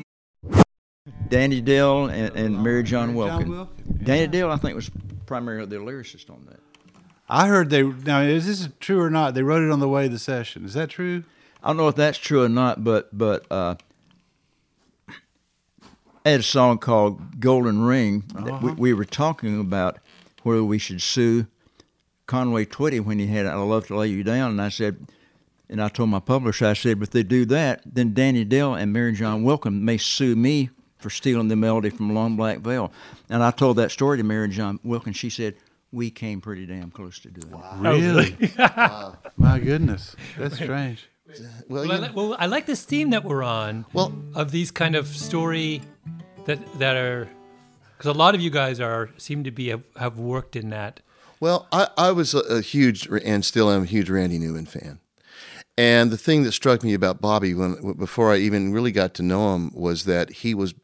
Danny 1.27 1.59
Dale 1.59 2.05
and, 2.05 2.33
and 2.33 2.55
Marijohn 2.59 3.13
Wilkin. 3.13 3.49
Wilkin, 3.49 3.99
Danny 4.01 4.27
Dale, 4.27 4.49
I 4.49 4.55
think, 4.55 4.73
was 4.73 4.89
primarily 5.25 5.65
the 5.65 5.75
lyricist 5.75 6.29
on 6.29 6.47
that. 6.49 6.61
I 7.27 7.47
heard 7.49 7.69
they 7.69 7.83
now 7.83 8.21
is 8.21 8.47
this 8.47 8.69
true 8.79 9.01
or 9.01 9.09
not? 9.09 9.33
They 9.33 9.43
wrote 9.43 9.63
it 9.63 9.69
on 9.69 9.81
the 9.81 9.89
way 9.89 10.03
to 10.03 10.09
the 10.09 10.17
session. 10.17 10.63
Is 10.63 10.75
that 10.75 10.89
true? 10.89 11.25
I 11.61 11.67
don't 11.67 11.77
know 11.77 11.89
if 11.89 11.95
that's 11.95 12.17
true 12.17 12.41
or 12.43 12.49
not, 12.49 12.85
but 12.85 13.09
but 13.15 13.45
uh, 13.51 13.75
I 16.25 16.29
had 16.29 16.39
a 16.39 16.43
song 16.43 16.77
called 16.77 17.41
"Golden 17.41 17.81
Ring." 17.81 18.23
that 18.33 18.61
we, 18.61 18.71
we 18.71 18.93
were 18.93 19.03
talking 19.05 19.59
about 19.59 19.99
whether 20.43 20.63
we 20.63 20.77
should 20.77 21.01
sue 21.01 21.47
Conway 22.27 22.63
Twitty 22.65 23.01
when 23.03 23.19
he 23.19 23.27
had 23.27 23.45
"I 23.45 23.55
Love 23.55 23.87
to 23.87 23.97
Lay 23.97 24.07
You 24.07 24.23
Down," 24.23 24.51
and 24.51 24.61
I 24.61 24.69
said, 24.69 25.05
and 25.73 25.81
I 25.81 25.89
told 25.89 26.09
my 26.09 26.19
publisher, 26.19 26.67
I 26.67 26.73
said, 26.73 27.01
if 27.01 27.09
they 27.09 27.23
do 27.23 27.45
that, 27.47 27.81
then 27.85 28.13
Danny 28.13 28.45
Dale 28.45 28.75
and 28.75 28.95
Marijohn 28.95 29.43
Wilkin 29.43 29.83
may 29.83 29.97
sue 29.97 30.35
me 30.35 30.69
for 30.99 31.09
stealing 31.09 31.47
the 31.49 31.55
melody 31.55 31.89
from 31.89 32.13
Long 32.13 32.35
Black 32.37 32.59
Veil. 32.59 32.91
And 33.29 33.43
I 33.43 33.51
told 33.51 33.75
that 33.77 33.91
story 33.91 34.17
to 34.19 34.23
Marijohn 34.23 34.79
Wilkin. 34.83 35.13
She 35.13 35.29
said, 35.29 35.55
we 35.91 36.09
came 36.09 36.39
pretty 36.41 36.65
damn 36.65 36.91
close 36.91 37.19
to 37.19 37.29
doing 37.29 37.53
it. 37.53 37.59
Oh, 37.63 37.81
really? 37.81 38.37
wow. 38.59 39.17
My 39.35 39.59
goodness, 39.59 40.15
that's 40.37 40.55
strange. 40.55 41.09
well, 41.67 41.87
Well, 41.87 41.91
I, 41.91 41.95
you- 41.95 42.01
like, 42.01 42.15
well, 42.15 42.35
I 42.39 42.45
like 42.45 42.65
this 42.67 42.83
theme 42.85 43.09
that 43.09 43.23
we're 43.23 43.43
on. 43.43 43.85
Well- 43.93 44.13
of 44.35 44.51
these 44.51 44.71
kind 44.71 44.95
of 44.95 45.07
story 45.07 45.81
that 46.45 46.59
that 46.79 46.95
are 46.97 47.29
because 47.97 48.13
a 48.15 48.17
lot 48.17 48.35
of 48.35 48.41
you 48.41 48.49
guys 48.49 48.79
are 48.79 49.09
seem 49.17 49.43
to 49.45 49.51
be 49.51 49.69
have, 49.69 49.83
have 49.97 50.19
worked 50.19 50.55
in 50.55 50.69
that. 50.69 50.99
Well, 51.39 51.67
I, 51.71 51.87
I 51.97 52.11
was 52.11 52.33
a, 52.33 52.39
a 52.39 52.61
huge 52.61 53.07
and 53.25 53.43
still 53.43 53.69
am 53.69 53.83
a 53.83 53.85
huge 53.85 54.09
Randy 54.09 54.39
Newman 54.39 54.65
fan. 54.65 54.99
And 55.77 56.11
the 56.11 56.17
thing 56.17 56.43
that 56.43 56.51
struck 56.51 56.83
me 56.83 56.93
about 56.93 57.21
Bobby 57.21 57.53
when 57.53 57.93
before 57.93 58.31
I 58.31 58.37
even 58.37 58.73
really 58.73 58.91
got 58.91 59.13
to 59.15 59.23
know 59.23 59.55
him 59.55 59.71
was 59.73 60.05
that 60.05 60.29
he 60.29 60.53
was 60.53 60.75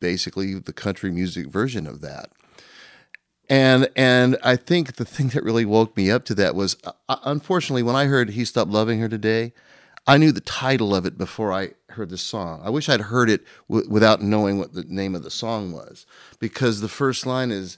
basically 0.00 0.54
the 0.54 0.72
country 0.72 1.10
music 1.10 1.46
version 1.48 1.86
of 1.86 2.00
that. 2.00 2.30
And 3.50 3.90
and 3.96 4.38
I 4.42 4.56
think 4.56 4.94
the 4.94 5.04
thing 5.04 5.28
that 5.28 5.42
really 5.42 5.64
woke 5.64 5.96
me 5.96 6.10
up 6.10 6.24
to 6.26 6.34
that 6.36 6.54
was 6.54 6.76
uh, 6.84 7.16
unfortunately 7.24 7.82
when 7.82 7.96
I 7.96 8.06
heard 8.06 8.30
he 8.30 8.44
stopped 8.44 8.70
loving 8.70 9.00
her 9.00 9.08
today, 9.08 9.52
I 10.06 10.16
knew 10.16 10.32
the 10.32 10.40
title 10.40 10.94
of 10.94 11.04
it 11.04 11.18
before 11.18 11.52
I 11.52 11.72
heard 11.90 12.10
the 12.10 12.16
song. 12.16 12.62
I 12.64 12.70
wish 12.70 12.88
I'd 12.88 13.00
heard 13.02 13.28
it 13.28 13.42
w- 13.68 13.88
without 13.90 14.22
knowing 14.22 14.58
what 14.58 14.72
the 14.72 14.84
name 14.84 15.14
of 15.14 15.22
the 15.22 15.30
song 15.30 15.72
was 15.72 16.06
because 16.38 16.80
the 16.80 16.88
first 16.88 17.26
line 17.26 17.50
is 17.50 17.76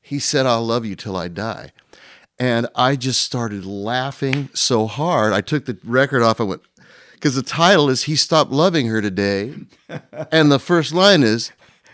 he 0.00 0.18
said 0.18 0.46
I'll 0.46 0.64
love 0.64 0.86
you 0.86 0.94
till 0.94 1.16
I 1.16 1.28
die. 1.28 1.72
And 2.38 2.68
I 2.74 2.94
just 2.96 3.20
started 3.22 3.64
laughing 3.66 4.48
so 4.54 4.86
hard. 4.86 5.32
I 5.32 5.40
took 5.40 5.66
the 5.66 5.76
record 5.84 6.22
off. 6.22 6.40
I 6.40 6.44
went, 6.44 6.62
because 7.14 7.34
the 7.34 7.42
title 7.42 7.90
is 7.90 8.04
He 8.04 8.14
Stopped 8.14 8.52
Loving 8.52 8.86
Her 8.86 9.00
Today. 9.02 9.54
and 10.32 10.52
the 10.52 10.60
first 10.60 10.94
line 10.94 11.22
is, 11.22 11.50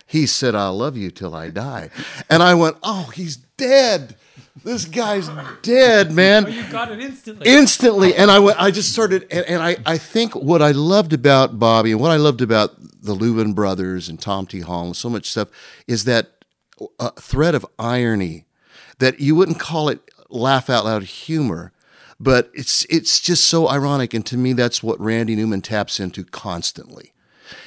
He 0.06 0.26
said, 0.26 0.54
I'll 0.54 0.76
love 0.76 0.96
you 0.96 1.10
till 1.10 1.34
I 1.34 1.48
die. 1.50 1.88
And 2.28 2.42
I 2.42 2.54
went, 2.54 2.76
Oh, 2.82 3.10
he's 3.14 3.36
dead. 3.36 4.16
This 4.62 4.84
guy's 4.84 5.28
dead, 5.62 6.12
man 6.12 6.50
You 6.50 6.62
got 6.70 6.90
it 6.92 7.00
instantly. 7.00 7.50
instantly 7.50 8.14
and 8.14 8.30
i 8.30 8.38
went 8.38 8.58
i 8.62 8.70
just 8.70 8.92
started 8.92 9.26
and, 9.30 9.44
and 9.46 9.60
I, 9.62 9.76
I 9.84 9.98
think 9.98 10.34
what 10.36 10.62
i 10.62 10.70
loved 10.70 11.12
about 11.12 11.58
bobby 11.58 11.90
and 11.90 12.00
what 12.00 12.12
i 12.12 12.16
loved 12.16 12.40
about 12.40 12.70
the 13.02 13.16
Louvin 13.16 13.54
brothers 13.54 14.08
and 14.08 14.18
tom 14.18 14.46
t 14.46 14.60
hall 14.60 14.86
and 14.86 14.96
so 14.96 15.10
much 15.10 15.28
stuff 15.32 15.48
is 15.88 16.04
that 16.04 16.28
uh, 17.00 17.10
thread 17.18 17.56
of 17.56 17.66
irony 17.80 18.46
that 19.00 19.18
you 19.18 19.34
wouldn't 19.34 19.58
call 19.58 19.88
it 19.88 20.00
laugh 20.34 20.68
out 20.68 20.84
loud 20.84 21.02
humor 21.04 21.72
but 22.20 22.50
it's 22.54 22.84
it's 22.90 23.20
just 23.20 23.44
so 23.44 23.68
ironic 23.68 24.14
and 24.14 24.26
to 24.26 24.36
me 24.36 24.52
that's 24.52 24.82
what 24.82 25.00
randy 25.00 25.34
newman 25.34 25.60
taps 25.60 25.98
into 25.98 26.24
constantly 26.24 27.12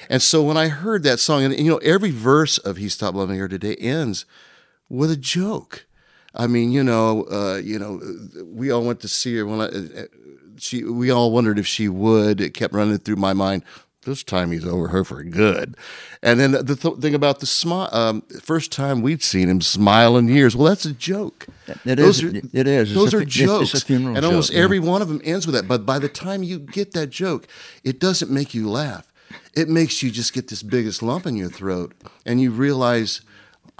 and 0.09 0.21
so 0.21 0.43
when 0.43 0.57
i 0.57 0.67
heard 0.67 1.03
that 1.03 1.19
song 1.19 1.43
and 1.43 1.57
you 1.57 1.71
know 1.71 1.77
every 1.77 2.12
verse 2.12 2.57
of 2.59 2.77
he 2.77 2.89
stopped 2.89 3.15
loving 3.17 3.38
her 3.38 3.47
today 3.47 3.75
ends 3.75 4.25
with 4.89 5.12
a 5.12 5.17
joke. 5.17 5.86
I 6.36 6.47
mean, 6.47 6.71
you 6.71 6.83
know, 6.83 7.25
uh, 7.31 7.57
you 7.57 7.79
know, 7.79 8.01
we 8.45 8.71
all 8.71 8.83
went 8.83 9.00
to 9.01 9.07
see 9.07 9.36
her 9.38 9.45
when 9.45 9.62
I, 9.62 9.65
uh, 9.65 10.05
she. 10.57 10.83
We 10.83 11.09
all 11.09 11.31
wondered 11.31 11.57
if 11.57 11.65
she 11.65 11.89
would. 11.89 12.41
It 12.41 12.53
kept 12.53 12.74
running 12.74 12.97
through 13.00 13.15
my 13.15 13.33
mind. 13.33 13.63
This 14.07 14.23
time 14.23 14.51
he's 14.51 14.65
over 14.65 14.87
her 14.87 15.03
for 15.03 15.23
good. 15.23 15.75
And 16.23 16.39
then 16.39 16.51
the 16.53 16.75
th- 16.75 16.95
thing 16.97 17.13
about 17.13 17.39
the 17.41 17.45
smile, 17.45 17.89
um, 17.91 18.21
first 18.41 18.71
time 18.71 19.01
we'd 19.01 19.21
seen 19.21 19.49
him 19.49 19.61
smile 19.61 20.17
in 20.17 20.27
years. 20.27 20.55
Well, 20.55 20.69
that's 20.69 20.85
a 20.85 20.93
joke. 20.93 21.45
It 21.85 21.97
Those 21.97 22.23
is- 22.23 22.33
are- 22.33 22.37
it 22.53 22.67
is. 22.67 22.89
It's 22.91 22.93
Those 22.99 23.13
a 23.13 23.17
are 23.17 23.21
it's- 23.21 23.35
it's 23.37 23.71
jokes. 23.71 23.73
a 23.73 23.85
funeral 23.85 24.15
and 24.15 24.25
almost 24.25 24.49
joke, 24.49 24.57
yeah. 24.57 24.63
every 24.63 24.79
one 24.79 25.01
of 25.01 25.09
them 25.09 25.21
ends 25.23 25.45
with 25.45 25.53
that. 25.55 25.67
But 25.67 25.85
by 25.85 25.99
the 25.99 26.09
time 26.09 26.41
you 26.41 26.57
get 26.59 26.93
that 26.93 27.09
joke, 27.11 27.47
it 27.83 27.99
doesn't 27.99 28.31
make 28.31 28.53
you 28.53 28.69
laugh. 28.69 29.11
It 29.53 29.67
makes 29.69 30.01
you 30.01 30.09
just 30.09 30.33
get 30.33 30.47
this 30.47 30.63
biggest 30.63 31.03
lump 31.03 31.25
in 31.27 31.35
your 31.35 31.49
throat, 31.49 31.93
and 32.25 32.39
you 32.39 32.49
realize 32.51 33.21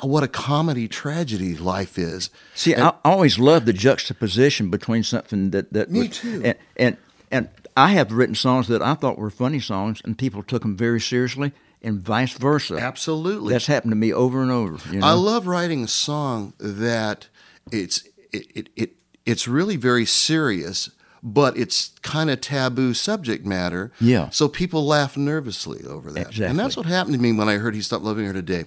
what 0.02 0.24
a 0.24 0.28
comedy 0.28 0.88
tragedy 0.88 1.56
life 1.56 1.98
is. 1.98 2.30
See, 2.54 2.76
I, 2.76 2.90
I 2.90 2.94
always 3.06 3.40
love 3.40 3.66
the 3.66 3.74
juxtaposition 3.74 4.70
between 4.70 5.04
something 5.04 5.52
that 5.52 5.72
that 5.74 5.90
Me 5.90 6.00
would- 6.02 6.14
too. 6.14 6.42
and, 6.44 6.56
and 6.76 6.98
and 7.32 7.48
I 7.78 7.90
have 7.90 8.12
written 8.12 8.34
songs 8.34 8.68
that 8.70 8.82
I 8.82 8.96
thought 8.96 9.20
were 9.20 9.30
funny 9.30 9.60
songs, 9.60 10.02
and 10.04 10.18
people 10.18 10.42
took 10.42 10.64
them 10.64 10.76
very 10.76 11.00
seriously, 11.00 11.54
and 11.82 12.02
vice 12.02 12.34
versa. 12.34 12.78
Absolutely. 12.78 13.54
That's 13.54 13.68
happened 13.68 13.92
to 13.92 13.96
me 13.96 14.12
over 14.12 14.42
and 14.42 14.50
over. 14.50 14.80
You 14.92 15.00
know? 15.00 15.08
I 15.08 15.12
love 15.12 15.46
writing 15.46 15.84
a 15.84 15.88
song 15.88 16.54
that 16.60 17.28
it's 17.72 18.04
it, 18.34 18.48
it, 18.56 18.70
it 18.76 18.92
it's 19.28 19.48
really 19.48 19.76
very 19.76 20.06
serious, 20.06 20.90
but 21.22 21.56
it's 21.56 21.90
kind 22.02 22.32
of 22.32 22.42
taboo 22.42 22.96
subject 22.96 23.46
matter. 23.46 23.92
Yeah. 24.02 24.30
So 24.30 24.48
people 24.48 24.84
laugh 24.84 25.16
nervously 25.16 25.86
over 25.86 26.12
that. 26.14 26.30
Exactly. 26.30 26.46
And 26.48 26.58
that's 26.58 26.78
what 26.78 26.88
happened 26.88 27.14
to 27.14 27.22
me 27.22 27.32
when 27.32 27.48
I 27.48 27.58
heard 27.58 27.76
he 27.76 27.82
stopped 27.84 28.04
loving 28.04 28.26
her 28.26 28.34
today. 28.34 28.66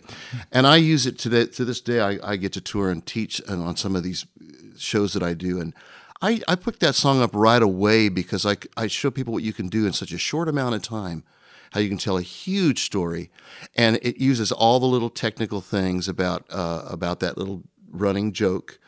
And 0.52 0.68
I 0.68 0.76
use 0.76 1.04
it 1.04 1.18
today 1.18 1.46
to 1.46 1.64
this 1.64 1.80
day. 1.80 2.00
I, 2.00 2.18
I 2.22 2.36
get 2.36 2.52
to 2.52 2.60
tour 2.60 2.90
and 2.90 3.04
teach 3.04 3.40
and 3.48 3.60
on 3.60 3.76
some 3.76 3.96
of 3.96 4.04
these 4.04 4.24
uh, 4.40 4.78
shows 4.78 5.14
that 5.14 5.22
I 5.24 5.34
do. 5.34 5.60
And 5.60 5.74
I, 6.22 6.40
I 6.46 6.54
picked 6.54 6.80
that 6.80 6.94
song 6.94 7.22
up 7.22 7.30
right 7.32 7.62
away 7.62 8.08
because 8.08 8.44
I, 8.44 8.56
I 8.76 8.88
show 8.88 9.10
people 9.10 9.32
what 9.32 9.42
you 9.42 9.52
can 9.52 9.68
do 9.68 9.86
in 9.86 9.92
such 9.92 10.12
a 10.12 10.18
short 10.18 10.48
amount 10.48 10.74
of 10.74 10.82
time 10.82 11.24
how 11.72 11.80
you 11.80 11.88
can 11.88 11.98
tell 11.98 12.18
a 12.18 12.22
huge 12.22 12.84
story, 12.84 13.30
and 13.76 13.98
it 14.02 14.18
uses 14.18 14.50
all 14.50 14.80
the 14.80 14.86
little 14.86 15.10
technical 15.10 15.60
things 15.60 16.08
about 16.08 16.44
uh, 16.50 16.82
about 16.86 17.20
that 17.20 17.38
little 17.38 17.62
running 17.90 18.32
joke, 18.32 18.78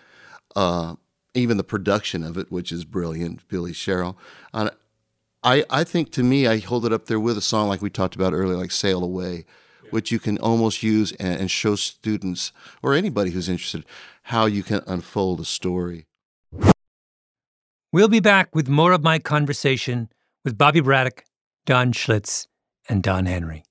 uh, 0.56 0.96
even 1.34 1.56
the 1.56 1.64
production 1.64 2.24
of 2.24 2.36
it, 2.36 2.50
which 2.50 2.72
is 2.72 2.84
brilliant, 2.84 3.46
Billy 3.48 3.72
Sherrill. 3.72 4.18
Uh, 4.52 4.70
I 5.42 5.64
I 5.70 5.84
think 5.84 6.10
to 6.12 6.22
me, 6.22 6.46
I 6.46 6.58
hold 6.58 6.84
it 6.84 6.92
up 6.92 7.06
there 7.06 7.20
with 7.20 7.38
a 7.38 7.42
song 7.42 7.68
like 7.68 7.82
we 7.82 7.90
talked 7.90 8.16
about 8.16 8.32
earlier, 8.32 8.56
like 8.56 8.72
"Sail 8.72 9.04
Away," 9.04 9.44
which 9.90 10.10
you 10.10 10.18
can 10.18 10.38
almost 10.38 10.82
use 10.82 11.12
and, 11.12 11.40
and 11.40 11.50
show 11.50 11.76
students 11.76 12.52
or 12.82 12.94
anybody 12.94 13.30
who's 13.30 13.48
interested 13.48 13.84
how 14.24 14.46
you 14.46 14.62
can 14.62 14.82
unfold 14.86 15.38
a 15.40 15.44
story. 15.44 16.06
We'll 17.94 18.08
be 18.08 18.20
back 18.20 18.54
with 18.54 18.70
more 18.70 18.92
of 18.92 19.02
my 19.02 19.18
conversation 19.18 20.08
with 20.46 20.56
Bobby 20.56 20.80
Braddock, 20.80 21.24
Don 21.66 21.92
Schlitz, 21.92 22.46
and 22.88 23.02
Don 23.02 23.26
Henry. 23.26 23.64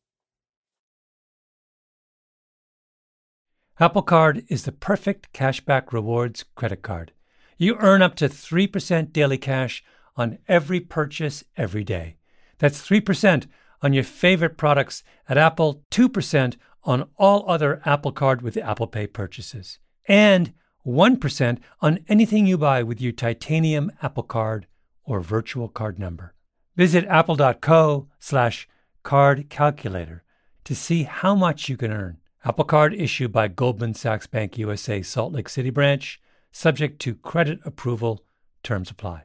Apple 3.79 4.03
Card 4.03 4.43
is 4.47 4.65
the 4.65 4.71
perfect 4.71 5.33
cashback 5.33 5.91
rewards 5.91 6.45
credit 6.53 6.83
card. 6.83 7.13
You 7.57 7.77
earn 7.79 8.03
up 8.03 8.13
to 8.17 8.29
3% 8.29 9.11
daily 9.11 9.39
cash 9.39 9.83
on 10.15 10.37
every 10.47 10.79
purchase 10.79 11.43
every 11.57 11.83
day. 11.83 12.17
That's 12.59 12.87
3% 12.87 13.47
on 13.81 13.91
your 13.91 14.03
favorite 14.03 14.55
products 14.55 15.01
at 15.27 15.39
Apple, 15.39 15.83
2% 15.89 16.57
on 16.83 17.09
all 17.17 17.49
other 17.49 17.81
Apple 17.85 18.11
Card 18.11 18.43
with 18.43 18.55
Apple 18.55 18.85
Pay 18.85 19.07
purchases, 19.07 19.79
and 20.07 20.53
1% 20.85 21.59
on 21.81 21.99
anything 22.07 22.45
you 22.45 22.57
buy 22.57 22.83
with 22.83 23.01
your 23.01 23.11
titanium 23.11 23.91
Apple 24.01 24.23
Card 24.23 24.67
or 25.03 25.21
virtual 25.21 25.67
card 25.67 25.99
number. 25.99 26.33
Visit 26.75 27.05
apple.co 27.05 28.07
slash 28.19 28.67
card 29.03 29.49
calculator 29.49 30.23
to 30.63 30.75
see 30.75 31.03
how 31.03 31.35
much 31.35 31.69
you 31.69 31.77
can 31.77 31.91
earn. 31.91 32.17
Apple 32.43 32.65
Card 32.65 32.93
issued 32.93 33.31
by 33.31 33.47
Goldman 33.47 33.93
Sachs 33.93 34.25
Bank 34.25 34.57
USA 34.57 35.01
Salt 35.01 35.33
Lake 35.33 35.49
City 35.49 35.69
branch, 35.69 36.19
subject 36.51 36.99
to 37.01 37.15
credit 37.15 37.59
approval. 37.65 38.25
Terms 38.63 38.89
apply. 38.89 39.23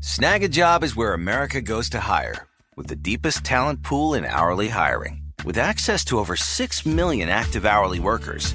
Snagajob 0.00 0.82
is 0.84 0.96
where 0.96 1.12
America 1.12 1.60
goes 1.60 1.90
to 1.90 2.00
hire, 2.00 2.46
with 2.76 2.86
the 2.86 2.96
deepest 2.96 3.44
talent 3.44 3.82
pool 3.82 4.14
in 4.14 4.24
hourly 4.24 4.68
hiring. 4.68 5.22
With 5.44 5.58
access 5.58 6.04
to 6.06 6.18
over 6.18 6.36
6 6.36 6.86
million 6.86 7.28
active 7.28 7.64
hourly 7.64 7.98
workers, 7.98 8.54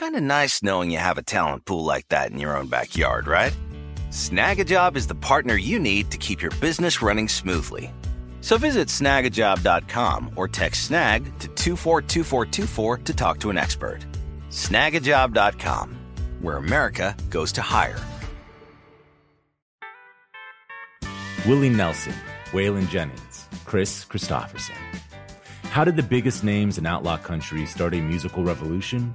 Kind 0.00 0.16
of 0.16 0.22
nice 0.22 0.62
knowing 0.62 0.90
you 0.90 0.96
have 0.96 1.18
a 1.18 1.22
talent 1.22 1.66
pool 1.66 1.84
like 1.84 2.08
that 2.08 2.30
in 2.30 2.38
your 2.38 2.56
own 2.56 2.68
backyard, 2.68 3.26
right? 3.26 3.54
Snagajob 4.08 4.96
is 4.96 5.06
the 5.06 5.14
partner 5.14 5.56
you 5.56 5.78
need 5.78 6.10
to 6.12 6.16
keep 6.16 6.40
your 6.40 6.52
business 6.52 7.02
running 7.02 7.28
smoothly. 7.28 7.92
So 8.40 8.56
visit 8.56 8.88
snagajob.com 8.88 10.32
or 10.36 10.48
text 10.48 10.84
snag 10.84 11.24
to 11.40 11.48
242424 11.48 12.96
to 12.96 13.12
talk 13.12 13.40
to 13.40 13.50
an 13.50 13.58
expert. 13.58 13.98
Snagajob.com, 14.48 15.98
where 16.40 16.56
America 16.56 17.14
goes 17.28 17.52
to 17.52 17.60
hire. 17.60 17.98
Willie 21.44 21.68
Nelson, 21.68 22.14
Waylon 22.52 22.88
Jennings, 22.88 23.48
Kris 23.66 24.06
Kristofferson. 24.06 24.78
How 25.64 25.84
did 25.84 25.96
the 25.96 26.02
biggest 26.02 26.42
names 26.42 26.78
in 26.78 26.86
outlaw 26.86 27.18
country 27.18 27.66
start 27.66 27.92
a 27.94 28.00
musical 28.00 28.42
revolution? 28.42 29.14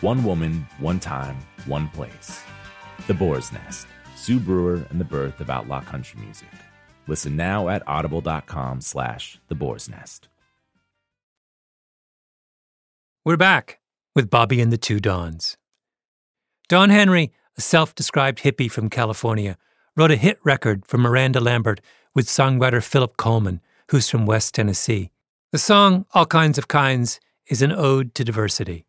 One 0.00 0.24
woman, 0.24 0.66
one 0.78 1.00
time, 1.00 1.38
one 1.64 1.88
place. 1.88 2.42
The 3.06 3.14
Boar's 3.14 3.50
Nest, 3.52 3.86
Sue 4.14 4.38
Brewer 4.38 4.86
and 4.90 5.00
the 5.00 5.04
birth 5.04 5.40
of 5.40 5.50
outlaw 5.50 5.80
country 5.80 6.20
music. 6.20 6.48
Listen 7.08 7.36
now 7.36 7.68
at 7.68 7.82
audible.com 7.86 8.80
slash 8.80 9.38
the 9.48 9.54
boar's 9.54 9.88
nest. 9.88 10.28
We're 13.24 13.36
back 13.36 13.80
with 14.14 14.30
Bobby 14.30 14.60
and 14.60 14.72
the 14.72 14.78
Two 14.78 15.00
Dons. 15.00 15.56
Don 16.68 16.90
Henry, 16.90 17.32
a 17.56 17.60
self 17.60 17.94
described 17.94 18.40
hippie 18.40 18.70
from 18.70 18.90
California, 18.90 19.56
wrote 19.96 20.10
a 20.10 20.16
hit 20.16 20.38
record 20.44 20.84
for 20.86 20.98
Miranda 20.98 21.40
Lambert 21.40 21.80
with 22.14 22.26
songwriter 22.26 22.82
Philip 22.82 23.16
Coleman, 23.16 23.60
who's 23.90 24.10
from 24.10 24.26
West 24.26 24.54
Tennessee. 24.54 25.10
The 25.52 25.58
song, 25.58 26.06
All 26.12 26.26
Kinds 26.26 26.58
of 26.58 26.68
Kinds, 26.68 27.20
is 27.48 27.62
an 27.62 27.72
ode 27.72 28.14
to 28.16 28.24
diversity. 28.24 28.84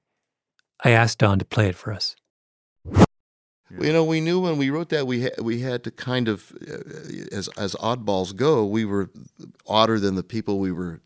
I 0.83 0.91
asked 0.91 1.19
Don 1.19 1.39
to 1.39 1.45
play 1.45 1.69
it 1.69 1.75
for 1.75 1.91
us. 1.91 2.15
You 3.69 3.91
know, 3.91 4.03
we 4.03 4.21
knew 4.21 4.39
when 4.39 4.57
we 4.57 4.69
wrote 4.69 4.89
that 4.89 5.07
we 5.07 5.23
ha- 5.23 5.41
we 5.41 5.59
had 5.59 5.83
to 5.83 5.91
kind 5.91 6.29
of, 6.29 6.53
uh, 6.69 7.35
as 7.35 7.49
as 7.57 7.75
oddballs 7.75 8.33
go, 8.33 8.65
we 8.65 8.85
were 8.85 9.09
odder 9.67 9.99
than 9.99 10.15
the 10.15 10.23
people 10.23 10.59
we 10.59 10.71
were 10.71 11.01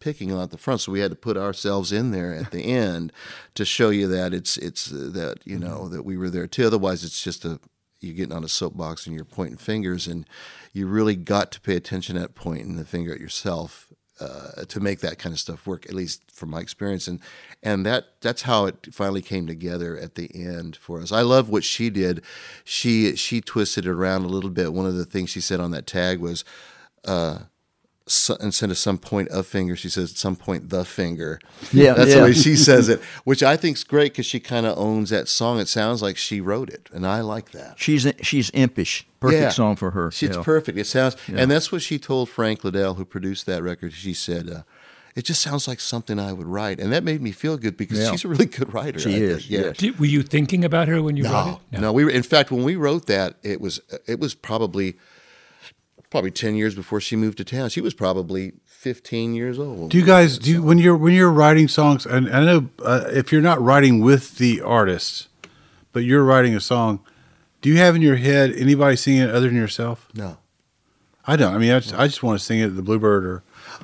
picking 0.00 0.32
on 0.32 0.40
at 0.42 0.50
the 0.50 0.56
front, 0.56 0.80
so 0.80 0.92
we 0.92 1.00
had 1.00 1.10
to 1.10 1.16
put 1.16 1.36
ourselves 1.36 1.92
in 1.92 2.12
there 2.12 2.32
at 2.34 2.52
the 2.52 2.64
end 2.72 3.12
to 3.54 3.66
show 3.66 3.90
you 3.90 4.08
that 4.08 4.32
it's 4.32 4.56
it's 4.56 4.90
uh, 4.90 5.10
that 5.12 5.46
you 5.46 5.58
know 5.58 5.88
that 5.88 6.04
we 6.04 6.16
were 6.16 6.30
there 6.30 6.46
too. 6.46 6.66
Otherwise, 6.66 7.04
it's 7.04 7.22
just 7.22 7.44
a 7.44 7.60
you're 8.00 8.14
getting 8.14 8.34
on 8.34 8.44
a 8.44 8.48
soapbox 8.48 9.06
and 9.06 9.14
you're 9.14 9.24
pointing 9.26 9.58
fingers, 9.58 10.06
and 10.06 10.26
you 10.72 10.86
really 10.86 11.16
got 11.16 11.50
to 11.52 11.60
pay 11.60 11.76
attention 11.76 12.16
at 12.16 12.34
pointing 12.34 12.76
the 12.76 12.84
finger 12.86 13.12
at 13.12 13.20
yourself 13.20 13.92
uh, 14.20 14.64
to 14.64 14.80
make 14.80 15.00
that 15.00 15.18
kind 15.18 15.32
of 15.32 15.38
stuff 15.38 15.66
work. 15.66 15.86
At 15.86 15.94
least 15.94 16.22
from 16.30 16.50
my 16.50 16.60
experience, 16.60 17.08
and 17.08 17.20
and 17.62 17.84
that 17.86 18.20
that's 18.20 18.42
how 18.42 18.66
it 18.66 18.88
finally 18.92 19.22
came 19.22 19.46
together 19.46 19.98
at 19.98 20.14
the 20.14 20.30
end 20.34 20.76
for 20.76 21.00
us. 21.00 21.12
I 21.12 21.22
love 21.22 21.48
what 21.48 21.64
she 21.64 21.90
did. 21.90 22.22
She 22.64 23.16
she 23.16 23.40
twisted 23.40 23.86
it 23.86 23.90
around 23.90 24.24
a 24.24 24.28
little 24.28 24.50
bit. 24.50 24.72
One 24.72 24.86
of 24.86 24.96
the 24.96 25.04
things 25.04 25.30
she 25.30 25.40
said 25.40 25.60
on 25.60 25.70
that 25.72 25.86
tag 25.86 26.18
was. 26.18 26.44
Uh, 27.04 27.40
so, 28.08 28.36
instead 28.36 28.70
of 28.70 28.78
some 28.78 28.98
point 28.98 29.28
of 29.30 29.46
finger, 29.46 29.74
she 29.74 29.88
says 29.88 30.12
at 30.12 30.16
some 30.16 30.36
point 30.36 30.70
the 30.70 30.84
finger. 30.84 31.40
Yeah, 31.72 31.94
that's 31.94 32.10
yeah. 32.10 32.16
the 32.18 32.22
way 32.22 32.32
she 32.32 32.54
says 32.54 32.88
it, 32.88 33.00
which 33.24 33.42
I 33.42 33.56
think's 33.56 33.82
great 33.82 34.12
because 34.12 34.26
she 34.26 34.38
kind 34.38 34.64
of 34.64 34.78
owns 34.78 35.10
that 35.10 35.26
song. 35.28 35.58
It 35.58 35.66
sounds 35.68 36.02
like 36.02 36.16
she 36.16 36.40
wrote 36.40 36.70
it, 36.70 36.88
and 36.92 37.04
I 37.06 37.20
like 37.20 37.50
that. 37.50 37.78
She's 37.80 38.06
she's 38.22 38.50
impish. 38.50 39.06
Perfect 39.18 39.40
Yeah. 39.42 39.48
song 39.48 39.74
for 39.76 39.90
her. 39.90 40.10
She's 40.12 40.36
yeah. 40.36 40.42
perfect. 40.42 40.78
It 40.78 40.86
sounds, 40.86 41.16
and 41.26 41.50
that's 41.50 41.72
what 41.72 41.82
she 41.82 41.98
told 41.98 42.28
Frank 42.28 42.62
Liddell, 42.62 42.94
who 42.94 43.04
produced 43.04 43.46
that 43.46 43.62
record. 43.64 43.92
She 43.92 44.14
said, 44.14 44.48
uh, 44.48 44.62
"It 45.16 45.24
just 45.24 45.42
sounds 45.42 45.66
like 45.66 45.80
something 45.80 46.20
I 46.20 46.32
would 46.32 46.46
write," 46.46 46.78
and 46.78 46.92
that 46.92 47.02
made 47.02 47.20
me 47.20 47.32
feel 47.32 47.56
good 47.56 47.76
because 47.76 47.98
Yeah. 47.98 48.12
she's 48.12 48.24
a 48.24 48.28
really 48.28 48.46
good 48.46 48.72
writer. 48.72 49.00
She 49.00 49.14
I 49.16 49.18
is, 49.18 49.38
think. 49.38 49.50
Yeah. 49.50 49.60
yes. 49.60 49.76
Did, 49.78 49.98
were 49.98 50.06
you 50.06 50.22
thinking 50.22 50.64
about 50.64 50.86
her 50.86 51.02
when 51.02 51.16
you 51.16 51.24
wrote 51.24 51.32
No, 51.32 51.60
it? 51.72 51.80
no, 51.80 51.92
we 51.92 52.04
were. 52.04 52.10
In 52.10 52.22
fact, 52.22 52.52
when 52.52 52.62
we 52.62 52.76
wrote 52.76 53.06
that, 53.06 53.34
it 53.42 53.60
was 53.60 53.80
it 54.06 54.20
was 54.20 54.34
probably 54.34 54.96
probably 56.16 56.30
ten 56.30 56.56
years 56.56 56.74
before 56.74 56.98
she 56.98 57.14
moved 57.14 57.36
to 57.36 57.44
town. 57.44 57.68
She 57.68 57.82
was 57.82 57.92
probably 57.92 58.54
fifteen 58.64 59.34
years 59.34 59.58
old. 59.58 59.90
Do 59.90 59.98
you 59.98 60.04
guys 60.04 60.38
do 60.38 60.50
you, 60.50 60.62
when 60.62 60.78
you're 60.78 60.96
when 60.96 61.12
you're 61.12 61.30
writing 61.30 61.68
songs? 61.68 62.06
And 62.06 62.30
I 62.30 62.42
know 62.42 62.70
uh, 62.82 63.04
if 63.08 63.32
you're 63.32 63.42
not 63.42 63.60
writing 63.60 64.00
with 64.00 64.38
the 64.38 64.62
artist, 64.62 65.28
but 65.92 66.04
you're 66.04 66.24
writing 66.24 66.54
a 66.54 66.60
song, 66.60 67.00
do 67.60 67.68
you 67.68 67.76
have 67.76 67.94
in 67.94 68.00
your 68.00 68.16
head 68.16 68.52
anybody 68.56 68.96
singing 68.96 69.22
it 69.22 69.30
other 69.30 69.48
than 69.48 69.56
yourself? 69.56 70.08
No. 70.14 70.38
I 71.26 71.36
don't. 71.36 71.54
I 71.54 71.58
mean, 71.58 71.72
I 71.72 71.80
just, 71.80 71.94
I 71.94 72.06
just 72.06 72.22
want 72.22 72.38
to 72.38 72.44
sing 72.44 72.60
it 72.60 72.66
at 72.66 72.76
the 72.76 72.82
Bluebird 72.82 73.26
or 73.26 73.42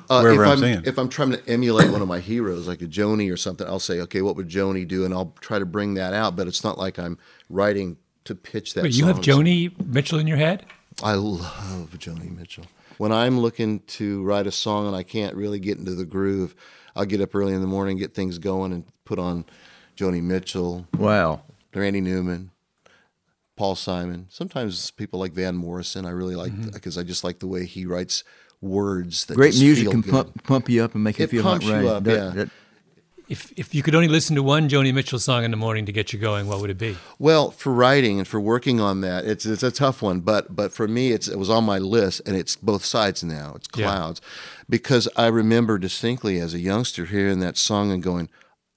Uh, 0.09 0.21
wherever 0.21 0.43
if 0.43 0.47
I'm, 0.47 0.53
I'm, 0.53 0.59
singing. 0.59 0.81
if 0.85 0.97
I'm 0.97 1.09
trying 1.09 1.31
to 1.33 1.47
emulate 1.47 1.91
one 1.91 2.01
of 2.01 2.07
my 2.07 2.19
heroes, 2.19 2.67
like 2.67 2.81
a 2.81 2.87
Joni 2.87 3.31
or 3.31 3.37
something, 3.37 3.67
I'll 3.67 3.79
say, 3.79 3.99
okay, 4.01 4.21
what 4.21 4.35
would 4.37 4.47
Joni 4.47 4.87
do? 4.87 5.05
And 5.05 5.13
I'll 5.13 5.35
try 5.41 5.59
to 5.59 5.65
bring 5.65 5.93
that 5.95 6.13
out. 6.13 6.35
But 6.35 6.47
it's 6.47 6.63
not 6.63 6.79
like 6.79 6.97
I'm 6.97 7.17
writing 7.49 7.97
to 8.23 8.33
pitch 8.33 8.73
that. 8.73 8.83
Wait, 8.83 8.93
you 8.93 9.05
have. 9.05 9.17
Joni 9.17 9.77
Mitchell 9.85 10.17
in 10.19 10.25
your 10.25 10.37
head? 10.37 10.65
I 11.01 11.13
love 11.15 11.95
Joni 11.97 12.35
Mitchell. 12.35 12.65
When 12.97 13.11
I'm 13.11 13.39
looking 13.39 13.79
to 13.81 14.21
write 14.23 14.45
a 14.47 14.51
song 14.51 14.87
and 14.87 14.95
I 14.95 15.03
can't 15.03 15.35
really 15.35 15.59
get 15.59 15.77
into 15.77 15.95
the 15.95 16.05
groove, 16.05 16.53
I'll 16.95 17.05
get 17.05 17.21
up 17.21 17.33
early 17.33 17.53
in 17.53 17.61
the 17.61 17.67
morning, 17.67 17.97
get 17.97 18.13
things 18.13 18.37
going, 18.37 18.71
and 18.71 18.83
put 19.05 19.17
on 19.17 19.45
Joni 19.97 20.21
Mitchell, 20.21 20.87
Wow. 20.97 21.41
Randy 21.73 22.01
Newman, 22.01 22.51
Paul 23.55 23.75
Simon. 23.75 24.27
Sometimes 24.29 24.91
people 24.91 25.19
like 25.19 25.33
Van 25.33 25.55
Morrison. 25.55 26.05
I 26.05 26.11
really 26.11 26.35
like 26.35 26.51
Mm-hmm. 26.51 26.69
because 26.69 26.97
I 26.97 27.03
just 27.03 27.23
like 27.23 27.39
the 27.39 27.47
way 27.47 27.65
he 27.65 27.85
writes 27.85 28.23
words 28.61 29.25
that 29.25 29.35
Great 29.35 29.59
music 29.59 29.89
can 29.89 30.03
pump, 30.03 30.43
pump 30.43 30.69
you 30.69 30.83
up 30.83 30.93
and 30.95 31.03
make 31.03 31.17
you 31.19 31.27
feel 31.27 31.43
like 31.43 31.63
you 31.63 31.73
right. 31.73 31.85
up, 31.85 32.03
That- 32.03 32.13
yeah. 32.13 32.29
that- 32.43 32.49
If 33.33 33.51
if 33.57 33.73
you 33.73 33.81
could 33.81 33.95
only 33.95 34.07
listen 34.07 34.35
to 34.35 34.43
one 34.43 34.69
Joni 34.69 34.93
Mitchell 34.93 35.17
song 35.17 35.43
in 35.43 35.49
the 35.49 35.57
morning 35.57 35.87
to 35.87 35.91
get 35.91 36.13
you 36.13 36.19
going, 36.19 36.45
what 36.45 36.61
would 36.61 36.69
it 36.69 36.77
be? 36.77 36.95
Well, 37.17 37.49
for 37.49 37.73
writing 37.73 38.19
and 38.19 38.27
for 38.27 38.39
working 38.39 38.79
on 38.79 39.01
that, 39.01 39.25
it's 39.25 39.43
it's 39.47 39.63
a 39.63 39.71
tough 39.71 40.03
one. 40.03 40.19
But 40.19 40.55
but 40.55 40.71
for 40.71 40.87
me, 40.87 41.11
it's 41.13 41.27
it 41.27 41.39
was 41.39 41.49
on 41.49 41.63
my 41.63 41.79
list, 41.79 42.21
and 42.27 42.35
it's 42.37 42.55
both 42.55 42.85
sides 42.85 43.23
now. 43.23 43.53
It's 43.55 43.67
Yeah. 43.75 43.85
clouds, 43.87 44.21
because 44.69 45.09
I 45.15 45.27
remember 45.27 45.79
distinctly 45.79 46.39
as 46.39 46.53
a 46.53 46.59
youngster 46.59 47.05
hearing 47.05 47.39
that 47.39 47.57
song 47.57 47.91
and 47.91 48.03
going, 48.03 48.29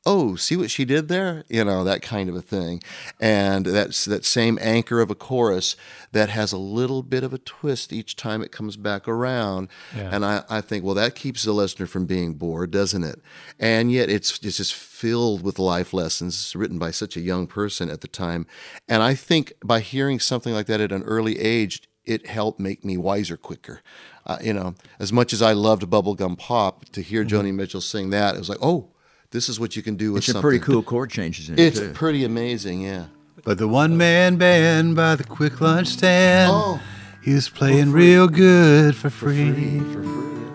oh, 0.06 0.36
see 0.36 0.56
what 0.56 0.70
she 0.70 0.84
did 0.84 1.08
there? 1.08 1.44
You 1.48 1.64
know, 1.64 1.82
that 1.84 2.00
kind 2.00 2.28
of 2.30 2.36
a 2.36 2.40
thing. 2.40 2.82
And 3.20 3.66
that's 3.66 4.04
that 4.04 4.24
same 4.24 4.56
anchor 4.62 5.00
of 5.00 5.10
a 5.10 5.14
chorus 5.14 5.76
that 6.12 6.30
has 6.30 6.52
a 6.52 6.58
little 6.58 7.02
bit 7.02 7.24
of 7.24 7.34
a 7.34 7.38
twist 7.38 7.92
each 7.92 8.14
time 8.14 8.40
it 8.40 8.52
comes 8.52 8.76
back 8.76 9.08
around. 9.08 9.68
Yeah. 9.94 10.10
And 10.12 10.24
I, 10.24 10.44
I 10.48 10.60
think, 10.60 10.84
well, 10.84 10.94
that 10.94 11.16
keeps 11.16 11.42
the 11.42 11.52
listener 11.52 11.86
from 11.86 12.06
being 12.06 12.34
bored, 12.34 12.70
doesn't 12.70 13.02
it? 13.02 13.20
And 13.58 13.90
yet 13.90 14.08
it's, 14.08 14.38
it's 14.42 14.58
just 14.58 14.74
filled 14.74 15.42
with 15.42 15.58
life 15.58 15.92
lessons 15.92 16.54
written 16.54 16.78
by 16.78 16.92
such 16.92 17.16
a 17.16 17.20
young 17.20 17.46
person 17.48 17.90
at 17.90 18.00
the 18.00 18.08
time. 18.08 18.46
And 18.88 19.02
I 19.02 19.14
think 19.14 19.54
by 19.64 19.80
hearing 19.80 20.20
something 20.20 20.54
like 20.54 20.66
that 20.66 20.80
at 20.80 20.92
an 20.92 21.02
early 21.02 21.40
age, 21.40 21.82
it 22.04 22.28
helped 22.28 22.60
make 22.60 22.84
me 22.84 22.96
wiser 22.96 23.36
quicker. 23.36 23.80
Uh, 24.24 24.38
you 24.40 24.52
know, 24.52 24.76
as 25.00 25.12
much 25.12 25.32
as 25.32 25.42
I 25.42 25.52
loved 25.52 25.82
Bubblegum 25.90 26.38
Pop, 26.38 26.84
to 26.90 27.02
hear 27.02 27.24
Joni 27.24 27.52
Mitchell 27.52 27.80
sing 27.80 28.10
that, 28.10 28.36
it 28.36 28.38
was 28.38 28.48
like, 28.48 28.58
oh, 28.62 28.90
this 29.36 29.50
is 29.50 29.60
what 29.60 29.76
you 29.76 29.82
can 29.82 29.96
do 29.96 30.12
with 30.12 30.20
It's 30.20 30.28
a 30.28 30.32
something. 30.32 30.42
pretty 30.48 30.64
cool 30.64 30.82
chord 30.82 31.10
changes 31.10 31.48
in 31.50 31.58
it 31.58 31.60
It's 31.60 31.78
too. 31.78 31.92
pretty 31.92 32.24
amazing, 32.24 32.80
yeah. 32.80 33.04
But 33.44 33.58
the 33.58 33.68
one 33.68 33.96
man 33.98 34.36
band 34.36 34.96
by 34.96 35.14
the 35.14 35.24
quick 35.24 35.60
lunch 35.60 35.88
stand, 35.88 36.50
Oh. 36.54 36.80
he 37.22 37.34
was 37.34 37.48
playing 37.50 37.92
real 37.92 38.28
good 38.28 38.96
for 38.96 39.10
free. 39.10 39.82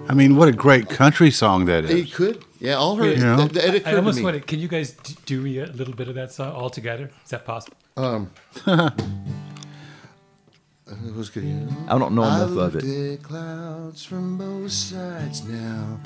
I 0.09 0.13
mean, 0.15 0.35
what 0.35 0.47
a 0.47 0.51
great 0.51 0.89
country 0.89 1.29
song 1.31 1.65
that 1.65 1.85
is. 1.85 1.91
He 1.91 1.99
is. 2.01 2.13
could, 2.15 2.43
yeah. 2.59 2.73
All 2.73 2.95
her, 2.95 3.07
You 3.07 3.17
know? 3.17 3.37
that, 3.37 3.53
that 3.53 3.75
occurred 3.75 3.93
I 3.93 3.97
almost 3.97 4.15
to 4.17 4.21
me. 4.21 4.25
want 4.25 4.35
to. 4.37 4.41
Can 4.41 4.59
you 4.59 4.67
guys 4.67 4.93
do 5.27 5.39
me 5.41 5.59
a 5.59 5.67
little 5.67 5.93
bit 5.93 6.07
of 6.09 6.15
that 6.15 6.31
song 6.33 6.51
all 6.51 6.69
together? 6.71 7.11
Is 7.23 7.29
that 7.29 7.45
possible? 7.45 7.77
It 7.97 8.03
um. 8.03 8.31
was 11.15 11.29
good. 11.29 11.69
I 11.87 11.97
don't 11.97 12.13
know 12.15 12.23
enough 12.23 12.41
of 12.41 12.51
looked 12.51 12.75
it. 12.83 13.13
at 13.13 13.23
clouds 13.23 14.03
from 14.05 14.37
both 14.37 14.71
sides 14.71 15.43
now, 15.43 15.99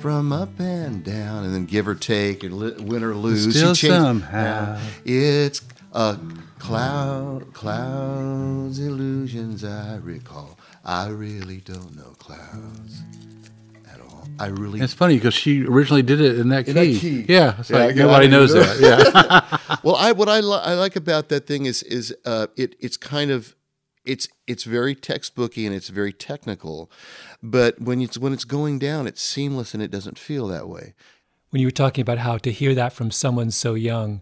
from 0.00 0.32
up 0.32 0.58
and 0.58 1.04
down, 1.04 1.44
and 1.44 1.54
then 1.54 1.66
give 1.66 1.86
or 1.88 1.94
take, 1.94 2.42
and 2.44 2.56
li- 2.56 2.74
win 2.84 3.02
or 3.04 3.14
lose. 3.14 3.42
Still 3.54 3.74
changed- 3.74 3.96
somehow. 3.96 4.80
It's 5.04 5.60
a 5.92 6.18
cloud, 6.58 7.52
clouds, 7.52 8.78
illusions 8.78 9.64
I 9.64 9.96
recall. 9.96 10.58
I 10.84 11.08
really 11.08 11.58
don't 11.64 11.94
know 11.96 12.14
clouds 12.18 13.02
at 13.92 14.00
all. 14.00 14.26
I 14.40 14.46
really 14.48 14.80
It's 14.80 14.92
funny 14.94 15.14
because 15.16 15.34
she 15.34 15.64
originally 15.64 16.02
did 16.02 16.20
it 16.20 16.38
in 16.38 16.48
that 16.48 16.64
key. 16.64 16.70
In 16.70 16.76
that 16.76 17.00
key. 17.00 17.24
Yeah, 17.28 17.54
it's 17.60 17.70
Yeah, 17.70 17.76
like 17.78 17.90
I 17.90 17.92
got 17.92 18.04
nobody 18.06 18.26
it. 18.26 18.30
knows 18.30 18.52
that. 18.54 18.80
Yeah. 18.80 19.58
well, 19.84 19.96
I 19.96 20.12
what 20.12 20.28
I, 20.28 20.40
li- 20.40 20.60
I 20.62 20.74
like 20.74 20.96
about 20.96 21.28
that 21.28 21.46
thing 21.46 21.66
is 21.66 21.82
is 21.84 22.14
uh, 22.24 22.46
it 22.56 22.74
it's 22.80 22.96
kind 22.96 23.30
of 23.30 23.54
it's 24.04 24.28
it's 24.46 24.64
very 24.64 24.94
textbooky 24.94 25.64
and 25.66 25.74
it's 25.74 25.88
very 25.88 26.12
technical, 26.12 26.90
but 27.42 27.80
when 27.80 28.00
it's 28.00 28.18
when 28.18 28.32
it's 28.32 28.44
going 28.44 28.78
down, 28.78 29.06
it's 29.06 29.22
seamless 29.22 29.74
and 29.74 29.82
it 29.82 29.90
doesn't 29.90 30.18
feel 30.18 30.46
that 30.48 30.68
way. 30.68 30.94
when 31.50 31.60
you 31.60 31.66
were 31.66 31.70
talking 31.70 32.02
about 32.02 32.18
how 32.18 32.38
to 32.38 32.50
hear 32.50 32.74
that 32.74 32.92
from 32.92 33.10
someone 33.10 33.50
so 33.50 33.74
young, 33.74 34.20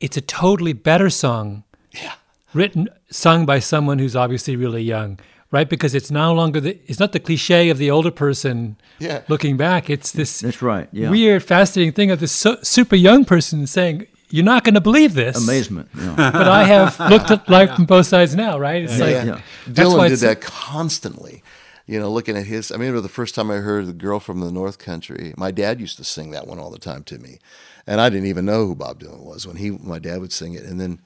it's 0.00 0.16
a 0.16 0.20
totally 0.20 0.72
better 0.74 1.10
song. 1.10 1.64
Yeah. 1.92 2.14
Written, 2.54 2.88
sung 3.10 3.46
by 3.46 3.60
someone 3.60 3.98
who's 3.98 4.14
obviously 4.14 4.56
really 4.56 4.82
young, 4.82 5.18
right? 5.50 5.68
Because 5.68 5.94
it's 5.94 6.10
no 6.10 6.34
longer 6.34 6.60
the, 6.60 6.78
it's 6.86 7.00
not 7.00 7.12
the 7.12 7.20
cliche 7.20 7.70
of 7.70 7.78
the 7.78 7.90
older 7.90 8.10
person 8.10 8.76
Yeah. 8.98 9.22
looking 9.28 9.56
back. 9.56 9.88
It's 9.88 10.12
this 10.12 10.40
That's 10.40 10.60
right. 10.60 10.86
Yeah. 10.92 11.08
weird, 11.10 11.42
fascinating 11.42 11.94
thing 11.94 12.10
of 12.10 12.20
this 12.20 12.30
so, 12.32 12.58
super 12.62 12.94
young 12.96 13.24
person 13.24 13.66
saying, 13.66 14.06
"You're 14.32 14.44
not 14.44 14.64
going 14.64 14.74
to 14.74 14.80
believe 14.80 15.14
this." 15.14 15.36
Amazement. 15.36 15.88
Yeah. 15.96 16.14
But 16.16 16.48
I 16.48 16.64
have 16.64 16.98
looked 17.10 17.30
at 17.30 17.48
life 17.48 17.74
from 17.74 17.84
both 17.84 18.06
sides 18.06 18.34
now, 18.34 18.58
right? 18.58 18.82
It's 18.82 18.98
like 18.98 19.10
yeah. 19.10 19.40
that's 19.66 19.88
Dylan 19.88 19.98
why 19.98 20.08
did 20.08 20.18
that 20.20 20.40
constantly. 20.40 21.42
You 21.86 21.98
know, 21.98 22.10
looking 22.10 22.36
at 22.36 22.46
his. 22.46 22.70
I 22.70 22.76
remember 22.76 23.00
the 23.00 23.08
first 23.08 23.34
time 23.34 23.50
I 23.50 23.56
heard 23.56 23.86
"The 23.86 23.92
Girl 23.92 24.20
from 24.20 24.40
the 24.40 24.52
North 24.52 24.78
Country." 24.78 25.34
My 25.36 25.50
dad 25.50 25.80
used 25.80 25.96
to 25.98 26.04
sing 26.04 26.30
that 26.30 26.46
one 26.46 26.58
all 26.58 26.70
the 26.70 26.78
time 26.78 27.02
to 27.04 27.18
me, 27.18 27.38
and 27.86 28.00
I 28.00 28.08
didn't 28.08 28.28
even 28.28 28.44
know 28.44 28.66
who 28.66 28.74
Bob 28.74 29.00
Dylan 29.00 29.24
was 29.24 29.46
when 29.46 29.56
he. 29.56 29.70
My 29.70 29.98
dad 29.98 30.20
would 30.20 30.32
sing 30.32 30.54
it, 30.54 30.62
and 30.62 30.80
then 30.80 31.00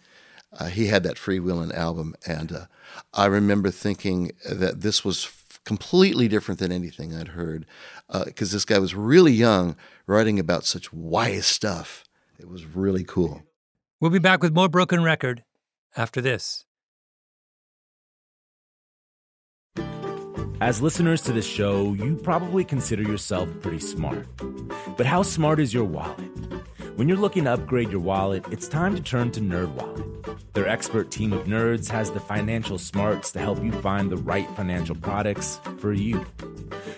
uh, 0.59 0.67
he 0.67 0.87
had 0.87 1.03
that 1.03 1.17
freewheeling 1.17 1.75
album, 1.75 2.15
and 2.27 2.53
uh, 2.53 2.67
I 3.12 3.27
remember 3.27 3.71
thinking 3.71 4.33
that 4.49 4.83
this 4.83 5.05
was 5.05 5.25
f- 5.25 5.61
completely 5.65 6.29
different 6.29 6.61
than 6.61 6.73
anything 6.73 7.15
I'd 7.15 7.29
heard, 7.29 7.67
because 8.25 8.53
this 8.53 8.65
guy 8.65 8.79
was 8.79 8.95
really 8.95 9.33
young, 9.33 9.77
writing 10.07 10.39
about 10.39 10.65
such 10.65 10.93
wise 10.93 11.47
stuff. 11.47 12.05
It 12.38 12.49
was 12.49 12.64
really 12.64 13.05
cool. 13.05 13.42
We'll 14.01 14.11
be 14.11 14.18
back 14.18 14.42
with 14.42 14.55
more 14.55 14.68
Broken 14.68 15.03
Record 15.03 15.42
after 15.96 16.20
this. 16.20 16.64
As 20.61 20.81
listeners 20.81 21.20
to 21.22 21.33
this 21.33 21.46
show, 21.46 21.92
you 21.92 22.16
probably 22.16 22.64
consider 22.64 23.03
yourself 23.03 23.49
pretty 23.61 23.79
smart. 23.79 24.27
But 24.96 25.05
how 25.05 25.22
smart 25.22 25.61
is 25.61 25.75
your 25.75 25.85
wallet? 25.85 26.31
When 26.96 27.09
you're 27.09 27.18
looking 27.18 27.44
to 27.44 27.53
upgrade 27.53 27.90
your 27.90 28.01
wallet, 28.01 28.44
it's 28.51 28.66
time 28.66 28.96
to 28.96 29.03
turn 29.03 29.31
to 29.33 29.40
NerdWallet. 29.40 30.53
Their 30.55 30.66
expert 30.66 31.11
team 31.11 31.35
of 31.35 31.44
nerds 31.44 31.90
has 31.90 32.11
the 32.11 32.20
financial 32.20 32.79
smarts 32.79 33.33
to 33.33 33.38
help 33.38 33.62
you 33.62 33.70
find 33.70 34.11
the 34.11 34.16
right 34.16 34.49
financial 34.57 34.96
products 34.96 35.61
for 35.79 35.92
you. 35.92 36.25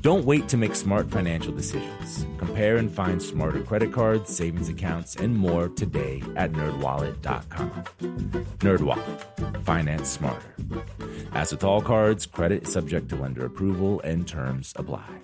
Don't 0.00 0.24
wait 0.24 0.48
to 0.48 0.56
make 0.56 0.76
smart 0.76 1.10
financial 1.10 1.52
decisions. 1.52 2.24
Compare 2.38 2.76
and 2.76 2.90
find 2.90 3.20
smarter 3.20 3.60
credit 3.62 3.92
cards, 3.92 4.34
savings 4.34 4.68
accounts, 4.68 5.16
and 5.16 5.36
more 5.36 5.68
today 5.68 6.22
at 6.36 6.52
nerdwallet.com. 6.52 7.70
Nerdwallet. 8.58 9.62
Finance 9.64 10.08
smarter. 10.08 10.54
As 11.32 11.50
with 11.50 11.64
all 11.64 11.82
cards, 11.82 12.26
credit 12.26 12.62
is 12.62 12.72
subject 12.72 13.08
to 13.08 13.16
lender 13.16 13.44
approval 13.44 14.00
and 14.02 14.26
terms 14.26 14.72
apply. 14.76 15.18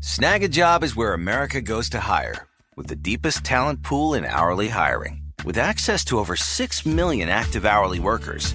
Snagajob 0.00 0.84
is 0.84 0.94
where 0.94 1.12
America 1.12 1.60
goes 1.60 1.90
to 1.90 1.98
hire, 1.98 2.46
with 2.76 2.86
the 2.86 2.96
deepest 2.96 3.44
talent 3.44 3.82
pool 3.82 4.14
in 4.14 4.24
hourly 4.24 4.68
hiring. 4.68 5.22
With 5.44 5.58
access 5.58 6.04
to 6.06 6.18
over 6.18 6.36
6 6.36 6.86
million 6.86 7.28
active 7.28 7.66
hourly 7.66 7.98
workers, 7.98 8.54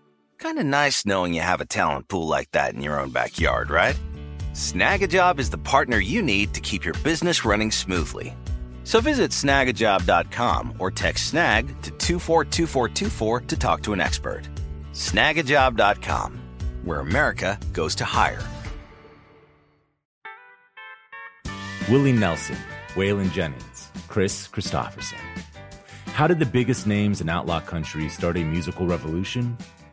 Kind 0.41 0.57
of 0.57 0.65
nice 0.65 1.05
knowing 1.05 1.35
you 1.35 1.41
have 1.41 1.61
a 1.61 1.67
talent 1.67 2.07
pool 2.07 2.25
like 2.25 2.49
that 2.53 2.73
in 2.73 2.81
your 2.81 2.99
own 2.99 3.11
backyard, 3.11 3.69
right? 3.69 3.95
Snagajob 4.53 5.37
is 5.37 5.51
the 5.51 5.59
partner 5.59 5.99
you 5.99 6.23
need 6.23 6.55
to 6.55 6.61
keep 6.61 6.83
your 6.83 6.95
business 7.03 7.45
running 7.45 7.69
smoothly. 7.69 8.35
So 8.83 8.99
visit 9.01 9.29
snagajob.com 9.29 10.77
or 10.79 10.89
text 10.89 11.27
snag 11.27 11.67
to 11.83 11.91
242424 11.91 13.41
to 13.41 13.55
talk 13.55 13.83
to 13.83 13.93
an 13.93 14.01
expert. 14.01 14.49
Snagajob.com, 14.93 16.41
where 16.85 17.01
America 17.01 17.59
goes 17.71 17.93
to 17.95 18.05
hire. 18.05 18.41
Willie 21.87 22.13
Nelson, 22.13 22.57
Waylon 22.95 23.31
Jennings, 23.31 23.91
Kris 24.07 24.47
Kristofferson. 24.47 25.21
How 26.07 26.25
did 26.25 26.39
the 26.39 26.47
biggest 26.47 26.87
names 26.87 27.21
in 27.21 27.29
outlaw 27.29 27.59
country 27.59 28.09
start 28.09 28.37
a 28.37 28.43
musical 28.43 28.87
revolution? 28.87 29.55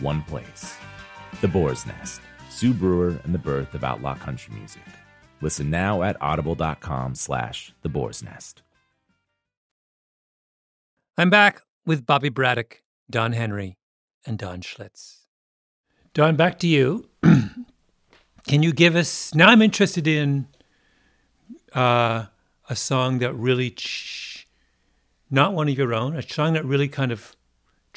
one 0.00 0.22
place. 0.22 0.76
The 1.40 1.48
Boar's 1.48 1.86
Nest, 1.86 2.20
Sue 2.50 2.72
Brewer 2.72 3.20
and 3.24 3.34
the 3.34 3.38
birth 3.38 3.74
of 3.74 3.84
outlaw 3.84 4.14
country 4.14 4.54
music. 4.54 4.82
Listen 5.40 5.70
now 5.70 6.02
at 6.02 6.16
audible.com 6.20 7.14
slash 7.14 7.72
the 7.82 7.88
Boar's 7.88 8.22
Nest. 8.22 8.62
I'm 11.16 11.30
back 11.30 11.62
with 11.84 12.06
Bobby 12.06 12.28
Braddock, 12.28 12.82
Don 13.10 13.32
Henry, 13.32 13.76
and 14.26 14.38
Don 14.38 14.60
Schlitz. 14.60 15.18
Don, 16.14 16.36
back 16.36 16.58
to 16.60 16.66
you. 16.66 17.08
Can 17.22 18.62
you 18.62 18.72
give 18.72 18.96
us, 18.96 19.34
now 19.34 19.48
I'm 19.48 19.62
interested 19.62 20.06
in 20.06 20.48
uh, 21.74 22.26
a 22.68 22.76
song 22.76 23.18
that 23.18 23.34
really, 23.34 23.70
ch- 23.70 24.46
not 25.30 25.54
one 25.54 25.68
of 25.68 25.76
your 25.76 25.94
own, 25.94 26.16
a 26.16 26.22
song 26.22 26.54
that 26.54 26.64
really 26.64 26.88
kind 26.88 27.12
of 27.12 27.36
tran- 27.36 27.37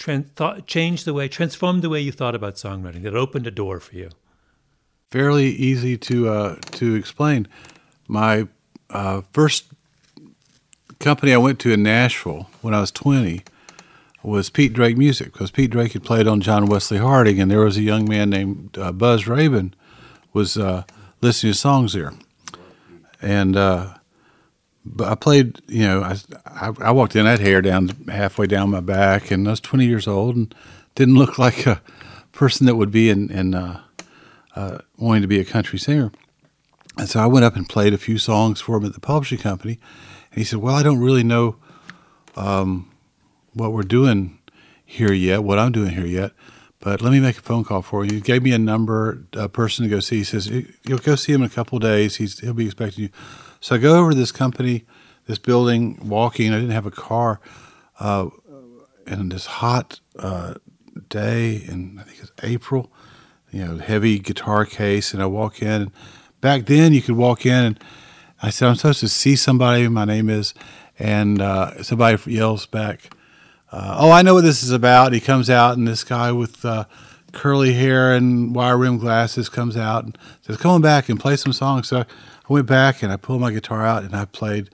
thought, 0.01 0.67
changed 0.67 1.05
the 1.05 1.13
way, 1.13 1.27
transformed 1.27 1.81
the 1.81 1.89
way 1.89 1.99
you 2.01 2.11
thought 2.11 2.35
about 2.35 2.55
songwriting, 2.55 3.03
that 3.03 3.15
opened 3.15 3.47
a 3.47 3.51
door 3.51 3.79
for 3.79 3.95
you. 3.95 4.09
Fairly 5.09 5.47
easy 5.47 5.97
to 5.97 6.29
uh, 6.29 6.55
to 6.71 6.95
explain. 6.95 7.47
My 8.07 8.47
uh, 8.89 9.21
first 9.33 9.65
company 10.99 11.33
I 11.33 11.37
went 11.37 11.59
to 11.59 11.71
in 11.71 11.83
Nashville 11.83 12.49
when 12.61 12.73
I 12.73 12.79
was 12.79 12.91
20 12.91 13.43
was 14.23 14.49
Pete 14.49 14.73
Drake 14.73 14.97
Music 14.97 15.33
because 15.33 15.51
Pete 15.51 15.71
Drake 15.71 15.93
had 15.93 16.03
played 16.03 16.27
on 16.27 16.41
John 16.41 16.67
Wesley 16.67 16.99
Harding, 16.99 17.39
and 17.39 17.49
there 17.49 17.61
was 17.61 17.77
a 17.77 17.81
young 17.81 18.07
man 18.07 18.29
named 18.29 18.77
uh, 18.77 18.91
Buzz 18.91 19.27
Rabin 19.27 19.73
was 20.31 20.57
uh, 20.57 20.83
listening 21.21 21.53
to 21.53 21.57
songs 21.57 21.93
there, 21.93 22.13
and 23.21 23.57
uh, 23.57 23.95
but 24.85 25.07
I 25.07 25.15
played. 25.15 25.61
You 25.67 25.87
know, 25.87 26.01
I, 26.03 26.17
I 26.45 26.71
I 26.79 26.91
walked 26.91 27.15
in, 27.15 27.25
I 27.25 27.31
had 27.31 27.39
hair 27.39 27.61
down 27.61 27.89
halfway 28.07 28.47
down 28.47 28.69
my 28.69 28.79
back, 28.79 29.31
and 29.31 29.47
I 29.47 29.51
was 29.51 29.59
20 29.59 29.85
years 29.85 30.07
old 30.07 30.35
and 30.35 30.53
didn't 30.95 31.15
look 31.15 31.37
like 31.37 31.65
a 31.65 31.81
person 32.31 32.65
that 32.65 32.75
would 32.75 32.91
be 32.91 33.09
in 33.09 33.29
in 33.31 33.53
uh, 33.53 33.81
uh, 34.55 34.79
wanting 34.97 35.21
to 35.21 35.27
be 35.27 35.39
a 35.39 35.45
country 35.45 35.79
singer. 35.79 36.11
And 36.97 37.09
so 37.09 37.19
I 37.19 37.25
went 37.25 37.45
up 37.45 37.55
and 37.55 37.67
played 37.67 37.93
a 37.93 37.97
few 37.97 38.17
songs 38.17 38.59
for 38.59 38.77
him 38.77 38.85
at 38.85 38.93
the 38.93 38.99
publishing 38.99 39.37
company. 39.37 39.79
And 40.31 40.39
he 40.39 40.43
said, 40.43 40.59
Well, 40.59 40.75
I 40.75 40.83
don't 40.83 40.99
really 40.99 41.23
know 41.23 41.55
um, 42.35 42.89
what 43.53 43.71
we're 43.71 43.83
doing 43.83 44.39
here 44.85 45.13
yet, 45.13 45.43
what 45.43 45.57
I'm 45.57 45.71
doing 45.71 45.91
here 45.91 46.05
yet, 46.05 46.31
but 46.79 47.01
let 47.01 47.11
me 47.11 47.19
make 47.19 47.37
a 47.37 47.41
phone 47.41 47.63
call 47.63 47.81
for 47.81 48.03
you. 48.03 48.15
He 48.15 48.21
gave 48.21 48.43
me 48.43 48.51
a 48.51 48.59
number, 48.59 49.25
a 49.33 49.47
person 49.47 49.83
to 49.83 49.89
go 49.89 49.99
see. 49.99 50.17
He 50.17 50.23
says, 50.23 50.47
You'll 50.47 50.97
go 50.99 51.15
see 51.15 51.31
him 51.33 51.41
in 51.41 51.47
a 51.47 51.53
couple 51.53 51.79
days. 51.79 52.17
He's, 52.17 52.39
he'll 52.39 52.53
be 52.53 52.65
expecting 52.65 53.05
you. 53.05 53.09
So 53.61 53.75
I 53.75 53.77
go 53.77 53.99
over 53.99 54.11
to 54.11 54.17
this 54.17 54.31
company, 54.31 54.85
this 55.27 55.37
building, 55.37 55.99
walking. 56.09 56.51
I 56.51 56.55
didn't 56.55 56.71
have 56.71 56.87
a 56.87 56.91
car. 56.91 57.39
Uh, 57.99 58.29
and 59.05 59.31
this 59.31 59.45
hot 59.45 59.99
uh, 60.17 60.55
day 61.09 61.63
and 61.67 61.99
I 61.99 62.03
think 62.03 62.19
it's 62.19 62.31
April, 62.43 62.91
you 63.51 63.63
know, 63.63 63.77
heavy 63.77 64.17
guitar 64.17 64.65
case. 64.65 65.13
And 65.13 65.21
I 65.21 65.27
walk 65.27 65.61
in. 65.61 65.83
And 65.83 65.91
back 66.41 66.65
then, 66.65 66.91
you 66.93 67.01
could 67.01 67.15
walk 67.15 67.45
in 67.45 67.63
and 67.63 67.83
I 68.41 68.49
said, 68.49 68.67
I'm 68.67 68.75
supposed 68.75 69.01
to 69.01 69.09
see 69.09 69.35
somebody. 69.35 69.87
My 69.87 70.05
name 70.05 70.29
is. 70.29 70.55
And 70.97 71.39
uh, 71.41 71.83
somebody 71.83 72.19
yells 72.31 72.65
back, 72.65 73.15
uh, 73.71 73.97
Oh, 73.99 74.11
I 74.11 74.23
know 74.23 74.33
what 74.33 74.43
this 74.43 74.63
is 74.63 74.71
about. 74.71 75.13
He 75.13 75.19
comes 75.19 75.49
out, 75.49 75.77
and 75.77 75.87
this 75.87 76.03
guy 76.03 76.31
with 76.31 76.63
uh, 76.63 76.85
curly 77.31 77.73
hair 77.73 78.13
and 78.13 78.53
wire 78.53 78.77
rimmed 78.77 78.99
glasses 78.99 79.49
comes 79.49 79.77
out 79.77 80.03
and 80.03 80.17
says, 80.41 80.57
Come 80.57 80.71
on 80.71 80.81
back 80.81 81.09
and 81.09 81.19
play 81.19 81.35
some 81.37 81.53
songs. 81.53 81.87
So 81.87 82.01
I 82.01 82.05
went 82.51 82.67
back 82.67 83.01
and 83.01 83.11
I 83.11 83.17
pulled 83.17 83.41
my 83.41 83.51
guitar 83.51 83.85
out 83.85 84.03
and 84.03 84.15
I 84.15 84.25
played 84.25 84.69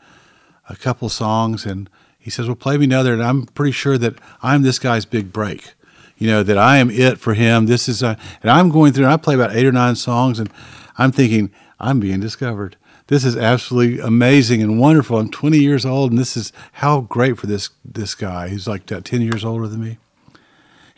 a 0.69 0.75
couple 0.75 1.09
songs. 1.09 1.65
And 1.65 1.89
he 2.19 2.29
says, 2.29 2.47
Well, 2.47 2.55
play 2.55 2.77
me 2.77 2.85
another. 2.85 3.13
And 3.13 3.23
I'm 3.23 3.45
pretty 3.45 3.71
sure 3.71 3.97
that 3.97 4.15
I'm 4.41 4.63
this 4.63 4.79
guy's 4.79 5.05
big 5.05 5.31
break. 5.31 5.73
You 6.17 6.27
know, 6.27 6.43
that 6.43 6.57
I 6.57 6.77
am 6.77 6.89
it 6.89 7.19
for 7.19 7.35
him. 7.35 7.67
This 7.67 7.87
is, 7.87 8.01
a, 8.01 8.17
and 8.41 8.49
I'm 8.49 8.69
going 8.69 8.91
through, 8.91 9.05
and 9.05 9.13
I 9.13 9.17
play 9.17 9.35
about 9.35 9.55
eight 9.55 9.67
or 9.67 9.71
nine 9.71 9.95
songs, 9.95 10.39
and 10.39 10.51
I'm 10.97 11.11
thinking, 11.11 11.51
I'm 11.79 11.99
being 11.99 12.19
discovered 12.19 12.75
this 13.07 13.23
is 13.23 13.37
absolutely 13.37 13.99
amazing 13.99 14.61
and 14.61 14.79
wonderful. 14.79 15.17
I'm 15.17 15.31
20 15.31 15.57
years 15.57 15.85
old, 15.85 16.11
and 16.11 16.19
this 16.19 16.35
is 16.35 16.51
how 16.73 17.01
great 17.01 17.37
for 17.37 17.47
this 17.47 17.69
this 17.83 18.15
guy. 18.15 18.49
He's 18.49 18.67
like 18.67 18.91
uh, 18.91 19.01
10 19.01 19.21
years 19.21 19.43
older 19.43 19.67
than 19.67 19.81
me, 19.81 19.97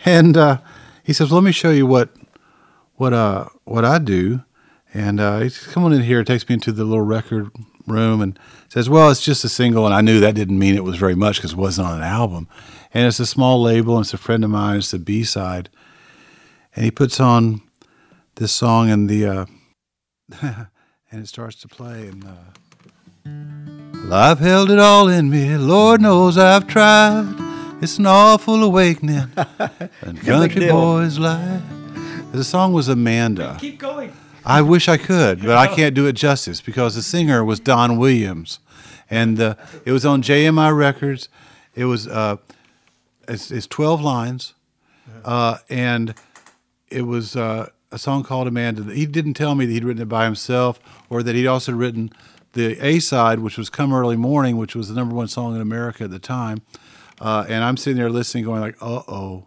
and 0.04 0.36
uh, 0.36 0.58
he 1.04 1.14
says, 1.14 1.32
"Let 1.32 1.44
me 1.44 1.52
show 1.52 1.72
you 1.72 1.86
what 1.86 2.10
what 2.96 3.14
uh 3.14 3.46
what 3.64 3.86
I 3.86 4.00
do." 4.00 4.44
And 4.94 5.20
uh, 5.20 5.40
he's 5.40 5.60
coming 5.60 5.94
in 5.94 6.04
here, 6.04 6.24
takes 6.24 6.48
me 6.50 6.54
into 6.54 6.72
the 6.72 6.84
little 6.84 7.04
record 7.04 7.52
room, 7.86 8.22
and 8.22 8.40
says, 8.70 8.90
"Well, 8.90 9.10
it's 9.12 9.22
just 9.22 9.44
a 9.44 9.50
single." 9.50 9.86
And 9.86 9.94
I 9.94 10.02
knew 10.02 10.20
that 10.20 10.36
didn't 10.36 10.58
mean 10.58 10.76
it 10.76 10.84
was 10.84 10.98
very 10.98 11.16
much 11.16 11.38
because 11.38 11.52
it 11.52 11.58
wasn't 11.58 11.88
on 11.88 11.98
an 11.98 12.04
album, 12.04 12.48
and 12.94 13.06
it's 13.06 13.20
a 13.20 13.26
small 13.26 13.62
label, 13.62 13.98
and 13.98 14.06
it's 14.06 14.14
a 14.14 14.18
friend 14.18 14.44
of 14.44 14.50
mine. 14.50 14.78
It's 14.78 14.92
the 14.92 15.00
B 15.00 15.24
side, 15.24 15.70
and 16.76 16.86
he 16.86 16.92
puts 16.92 17.20
on 17.20 17.62
this 18.36 18.52
song, 18.52 18.90
and 18.90 19.08
the 19.10 19.26
uh, 19.28 19.46
and 20.42 21.22
it 21.22 21.28
starts 21.28 21.56
to 21.58 21.68
play 21.68 22.08
and 22.08 22.24
uh, 22.26 22.50
well, 23.26 24.14
I've 24.14 24.40
held 24.40 24.72
it 24.72 24.80
all 24.80 25.08
in 25.08 25.30
me. 25.30 25.56
Lord 25.58 26.02
knows 26.02 26.38
I've 26.38 26.68
tried. 26.68 27.36
It's 27.82 27.98
an 27.98 28.06
awful 28.06 28.64
awakening. 28.64 29.32
and 30.02 30.22
country 30.22 30.68
boy's 30.68 31.20
life. 31.20 31.62
The 32.32 32.44
song 32.44 32.74
was 32.74 32.88
Amanda. 32.88 33.58
Keep 33.60 33.80
going. 33.80 34.14
I 34.50 34.64
wish 34.64 34.88
I 34.88 34.98
could, 34.98 35.44
but 35.44 35.58
I 35.58 35.68
can't 35.68 35.94
do 35.94 36.08
it 36.08 36.14
justice 36.14 36.60
because 36.60 36.96
the 36.96 37.04
singer 37.04 37.46
was 37.46 37.60
Don 37.60 38.00
Williams, 38.00 38.58
and 39.08 39.40
uh, 39.40 39.54
it 39.86 39.92
was 39.92 40.08
on 40.08 40.24
JMI 40.24 40.76
Records. 40.76 41.30
It 41.76 41.86
was 41.86 42.08
uh, 42.08 42.38
it's, 43.28 43.52
it's 43.52 43.68
twelve 43.68 44.02
lines, 44.02 44.56
uh, 45.24 45.60
and 45.70 46.16
it 46.90 47.04
was 47.04 47.36
uh, 47.36 47.70
a 47.92 48.00
song 48.00 48.24
called 48.24 48.48
Amanda. 48.48 48.92
He 48.92 49.06
didn't 49.06 49.36
tell 49.36 49.54
me 49.54 49.68
that 49.68 49.72
he'd 49.72 49.84
written 49.84 50.02
it 50.02 50.10
by 50.10 50.26
himself 50.26 50.80
or 51.12 51.22
that 51.22 51.36
he'd 51.36 51.46
also 51.46 51.72
written 51.72 52.10
the 52.54 52.84
A 52.84 52.98
side, 52.98 53.40
which 53.42 53.56
was 53.56 53.70
"Come 53.70 53.94
Early 53.94 54.18
Morning," 54.18 54.58
which 54.58 54.76
was 54.76 54.90
the 54.90 54.96
number 54.96 55.14
one 55.14 55.28
song 55.28 55.54
in 55.54 55.62
America 55.62 56.06
at 56.06 56.10
the 56.10 56.18
time. 56.18 56.64
Uh, 57.22 57.46
and 57.48 57.64
I'm 57.64 57.78
sitting 57.78 57.98
there 57.98 58.10
listening, 58.10 58.46
going 58.46 58.62
like, 58.62 58.78
"Uh 58.82 59.04
oh." 59.08 59.46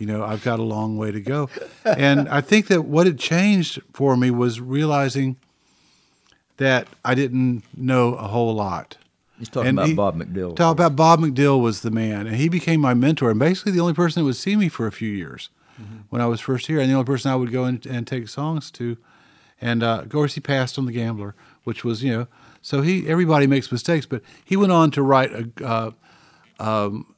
You 0.00 0.06
know, 0.06 0.24
I've 0.24 0.42
got 0.42 0.58
a 0.58 0.62
long 0.62 0.96
way 0.96 1.12
to 1.12 1.20
go. 1.20 1.50
and 1.84 2.26
I 2.30 2.40
think 2.40 2.68
that 2.68 2.86
what 2.86 3.06
had 3.06 3.18
changed 3.18 3.80
for 3.92 4.16
me 4.16 4.30
was 4.30 4.58
realizing 4.58 5.36
that 6.56 6.88
I 7.04 7.14
didn't 7.14 7.64
know 7.76 8.14
a 8.14 8.26
whole 8.28 8.54
lot. 8.54 8.96
He's 9.38 9.48
talking 9.50 9.68
And 9.68 9.78
about 9.78 9.88
he- 9.88 9.94
Bob 9.94 10.16
McDill. 10.16 10.56
Talk 10.56 10.72
about 10.72 10.96
Bob 10.96 11.20
McDill 11.20 11.60
was 11.60 11.82
the 11.82 11.90
man, 11.90 12.26
and 12.26 12.36
he 12.36 12.48
became 12.48 12.80
my 12.80 12.94
mentor, 12.94 13.30
and 13.30 13.38
basically 13.38 13.72
the 13.72 13.80
only 13.80 13.92
person 13.94 14.22
that 14.22 14.24
would 14.24 14.36
see 14.36 14.56
me 14.56 14.68
for 14.70 14.86
a 14.86 14.92
few 14.92 15.10
years 15.10 15.50
when 16.10 16.20
I 16.20 16.26
was 16.26 16.40
first 16.40 16.66
here, 16.66 16.78
and 16.80 16.90
the 16.90 16.94
only 16.94 17.06
person 17.06 17.30
I 17.30 17.36
would 17.36 17.50
go 17.52 17.64
and, 17.64 17.84
and 17.86 18.06
take 18.06 18.28
songs 18.28 18.70
to. 18.72 18.98
And 19.62 19.82
uh, 19.82 20.00
of 20.02 20.08
course, 20.10 20.34
he 20.34 20.40
passed 20.40 20.78
on 20.78 20.84
the 20.86 20.92
Gambler, 20.92 21.34
which 21.64 21.84
was 21.84 22.02
you 22.02 22.12
know, 22.12 22.26
so 22.62 22.80
he 22.82 23.06
everybody 23.08 23.46
makes 23.46 23.70
mistakes, 23.72 24.04
but 24.06 24.20
he 24.44 24.56
went 24.56 24.72
on 24.72 24.90
to 24.92 25.02
write 25.02 25.30
a 25.32 25.50
uh, 25.64 25.90
um, 26.58 27.14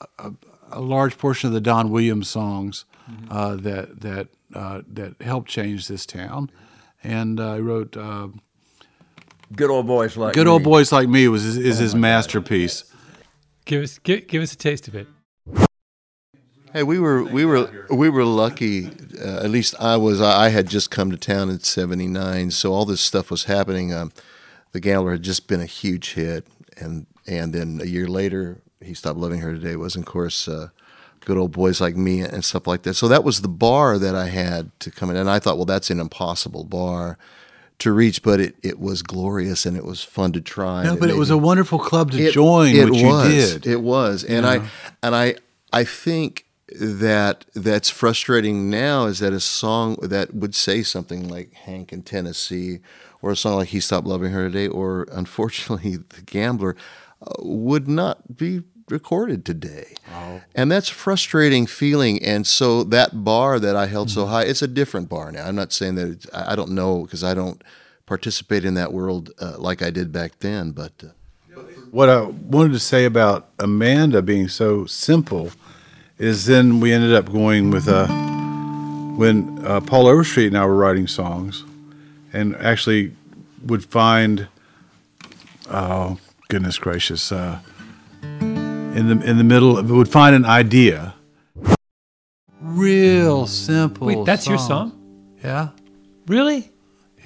a, 0.00 0.06
a 0.28 0.32
large 0.80 1.18
portion 1.18 1.48
of 1.48 1.54
the 1.54 1.60
Don 1.60 1.90
Williams 1.90 2.28
songs 2.28 2.84
uh, 3.30 3.56
that 3.56 4.00
that 4.00 4.28
uh, 4.54 4.82
that 4.92 5.20
helped 5.22 5.48
change 5.48 5.88
this 5.88 6.06
town, 6.06 6.50
and 7.02 7.38
uh, 7.40 7.54
he 7.54 7.60
wrote. 7.60 7.96
Uh, 7.96 8.28
Good 9.54 9.68
old 9.70 9.86
boys 9.86 10.16
like 10.16 10.32
Good 10.32 10.46
old 10.46 10.62
me. 10.62 10.64
boys 10.64 10.92
like 10.92 11.08
me 11.10 11.28
was 11.28 11.42
his, 11.42 11.58
is 11.58 11.78
his 11.78 11.94
masterpiece. 11.94 12.84
Give 13.66 13.82
us 13.82 13.98
give, 13.98 14.26
give 14.26 14.42
us 14.42 14.54
a 14.54 14.56
taste 14.56 14.88
of 14.88 14.94
it. 14.94 15.06
Hey, 16.72 16.84
we 16.84 16.98
were 16.98 17.22
we 17.22 17.44
were 17.44 17.86
we 17.90 18.08
were 18.08 18.24
lucky. 18.24 18.86
Uh, 18.86 19.44
at 19.44 19.50
least 19.50 19.74
I 19.78 19.98
was. 19.98 20.22
I 20.22 20.46
I 20.46 20.48
had 20.48 20.68
just 20.68 20.90
come 20.90 21.10
to 21.10 21.18
town 21.18 21.50
in 21.50 21.60
'79, 21.60 22.50
so 22.50 22.72
all 22.72 22.86
this 22.86 23.02
stuff 23.02 23.30
was 23.30 23.44
happening. 23.44 23.92
Um, 23.92 24.10
the 24.72 24.80
Gambler 24.80 25.12
had 25.12 25.22
just 25.22 25.48
been 25.48 25.60
a 25.60 25.66
huge 25.66 26.14
hit, 26.14 26.46
and 26.78 27.06
and 27.26 27.52
then 27.52 27.78
a 27.82 27.84
year 27.86 28.08
later, 28.08 28.62
he 28.82 28.94
stopped 28.94 29.18
loving 29.18 29.40
her 29.40 29.52
today. 29.52 29.76
Was 29.76 29.96
of 29.96 30.04
course, 30.04 30.48
uh, 30.48 30.68
good 31.20 31.36
old 31.38 31.52
boys 31.52 31.80
like 31.80 31.96
me 31.96 32.20
and 32.20 32.44
stuff 32.44 32.66
like 32.66 32.82
that. 32.82 32.94
So 32.94 33.08
that 33.08 33.24
was 33.24 33.40
the 33.40 33.48
bar 33.48 33.98
that 33.98 34.14
I 34.14 34.26
had 34.28 34.70
to 34.80 34.90
come 34.90 35.10
in, 35.10 35.16
and 35.16 35.30
I 35.30 35.38
thought, 35.38 35.56
well, 35.56 35.66
that's 35.66 35.90
an 35.90 36.00
impossible 36.00 36.64
bar 36.64 37.18
to 37.78 37.92
reach, 37.92 38.22
but 38.22 38.38
it, 38.40 38.54
it 38.62 38.78
was 38.78 39.02
glorious 39.02 39.66
and 39.66 39.76
it 39.76 39.84
was 39.84 40.04
fun 40.04 40.32
to 40.32 40.40
try. 40.40 40.84
No, 40.84 40.94
but 40.96 41.08
it 41.08 41.14
made 41.14 41.18
was 41.18 41.30
me- 41.30 41.34
a 41.34 41.38
wonderful 41.38 41.78
club 41.78 42.12
to 42.12 42.18
it, 42.22 42.32
join, 42.32 42.74
it 42.76 42.88
which 42.88 43.02
was, 43.02 43.34
you 43.34 43.58
did. 43.58 43.66
It 43.66 43.80
was, 43.80 44.22
and 44.24 44.46
I 44.46 44.68
and 45.02 45.16
I 45.16 45.36
I 45.72 45.84
think 45.84 46.46
that 46.80 47.44
that's 47.54 47.90
frustrating 47.90 48.70
now 48.70 49.06
is 49.06 49.18
that 49.18 49.32
a 49.32 49.40
song 49.40 49.96
that 50.00 50.34
would 50.34 50.54
say 50.54 50.82
something 50.82 51.28
like 51.28 51.52
Hank 51.52 51.92
in 51.92 52.02
Tennessee 52.02 52.80
or 53.20 53.32
a 53.32 53.36
song 53.36 53.56
like 53.56 53.68
He 53.68 53.80
Stopped 53.80 54.06
Loving 54.06 54.32
Her 54.32 54.44
Today 54.48 54.68
or 54.68 55.06
unfortunately 55.12 55.96
The 55.96 56.22
Gambler 56.22 56.76
uh, 57.20 57.32
would 57.40 57.88
not 57.88 58.36
be 58.36 58.62
recorded 58.88 59.44
today. 59.44 59.94
And 60.54 60.70
that's 60.70 60.90
a 60.90 60.94
frustrating 60.94 61.66
feeling. 61.66 62.22
And 62.22 62.46
so 62.46 62.84
that 62.84 63.24
bar 63.24 63.58
that 63.58 63.76
I 63.76 63.86
held 63.86 64.10
so 64.10 64.26
high, 64.26 64.42
it's 64.42 64.62
a 64.62 64.68
different 64.68 65.08
bar 65.08 65.32
now. 65.32 65.46
I'm 65.46 65.54
not 65.56 65.72
saying 65.72 65.94
that 65.96 66.08
it's, 66.08 66.26
I 66.34 66.52
I 66.52 66.56
don't 66.56 66.72
know 66.72 67.02
because 67.02 67.24
I 67.24 67.34
don't 67.34 67.62
participate 68.06 68.64
in 68.64 68.74
that 68.74 68.92
world 68.92 69.30
uh, 69.40 69.56
like 69.58 69.82
I 69.82 69.90
did 69.90 70.12
back 70.12 70.38
then, 70.40 70.72
but. 70.72 70.92
Uh, 71.02 71.08
What 71.92 72.08
I 72.08 72.22
wanted 72.24 72.72
to 72.72 72.78
say 72.78 73.04
about 73.04 73.48
Amanda 73.58 74.22
being 74.22 74.48
so 74.48 74.86
simple 74.86 75.50
is 76.18 76.46
then 76.46 76.80
we 76.80 76.90
ended 76.90 77.12
up 77.12 77.26
going 77.30 77.70
with 77.70 77.86
uh, 77.86 78.06
when 79.18 79.58
uh, 79.66 79.80
Paul 79.80 80.06
Overstreet 80.06 80.46
and 80.46 80.56
I 80.56 80.64
were 80.64 80.74
writing 80.74 81.06
songs, 81.06 81.64
and 82.32 82.56
actually 82.56 83.12
would 83.66 83.84
find, 83.84 84.48
oh 85.70 86.16
goodness 86.48 86.78
gracious, 86.78 87.30
uh, 87.30 87.58
in 88.96 89.08
the 89.08 89.24
in 89.30 89.38
the 89.38 89.44
middle 89.44 89.78
of, 89.78 89.90
would 89.90 90.08
find 90.08 90.34
an 90.34 90.44
idea, 90.44 91.14
real 92.60 93.46
simple. 93.46 94.06
Wait, 94.06 94.24
that's 94.24 94.46
your 94.46 94.58
song? 94.58 94.98
Yeah, 95.42 95.70
Really? 96.26 96.70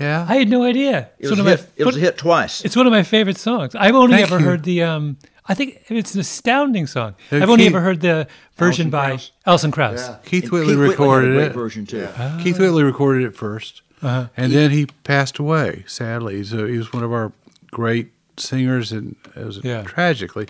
yeah. 0.01 0.27
I 0.29 0.37
had 0.37 0.49
no 0.49 0.63
idea. 0.65 1.11
It 1.19 1.25
It's 1.25 1.31
was, 1.31 1.39
one 1.41 1.49
a 1.49 1.53
of 1.53 1.61
hit, 1.61 1.67
my 1.69 1.73
it 1.77 1.87
was 1.87 1.97
a 1.97 2.01
hit 2.01 2.19
twice. 2.19 2.65
It's 2.65 2.77
one 2.77 2.87
of 2.87 2.93
my 2.93 3.03
favorite 3.03 3.37
songs. 3.37 3.75
I've 3.75 3.95
only 3.95 4.17
Thank 4.17 4.31
ever 4.33 4.39
you. 4.41 4.47
heard 4.47 4.63
the. 4.63 4.83
Um, 4.83 5.19
I 5.49 5.55
think 5.55 5.79
it's 5.89 6.15
an 6.15 6.21
astounding 6.21 6.87
song. 6.89 7.15
Uh, 7.31 7.37
I've 7.37 7.43
only 7.51 7.65
Keith- 7.65 7.75
ever 7.75 7.81
heard 7.81 8.01
the 8.01 8.27
version 8.57 8.87
Alison 8.87 8.91
by 8.91 9.09
Krauss? 9.11 9.33
Alison 9.47 9.71
Krauss. 9.71 10.11
Keith 10.25 10.45
And 10.45 10.53
Whitley 10.53 10.67
Keith 10.75 10.77
had 10.79 10.87
a 10.87 10.91
recorded 10.91 11.33
great 11.35 11.47
it. 11.47 11.53
version 11.53 11.87
too. 11.87 12.09
Keith 12.43 12.59
Whitley 12.59 12.83
recorded 12.83 13.23
it 13.25 13.37
1st 13.37 13.81
Uh-huh. 14.03 14.27
and 14.37 14.53
then 14.53 14.71
he 14.73 14.87
passed 15.05 15.39
away. 15.39 15.85
Sadly, 15.87 16.43
so 16.43 16.67
he 16.67 16.79
was 16.79 16.93
one 16.93 17.05
of 17.05 17.13
our 17.13 17.31
great 17.71 18.11
singers, 18.39 18.93
and 18.93 19.17
it 19.35 19.45
was 19.45 19.61
Yeah. 19.63 19.83
tragically. 19.83 20.47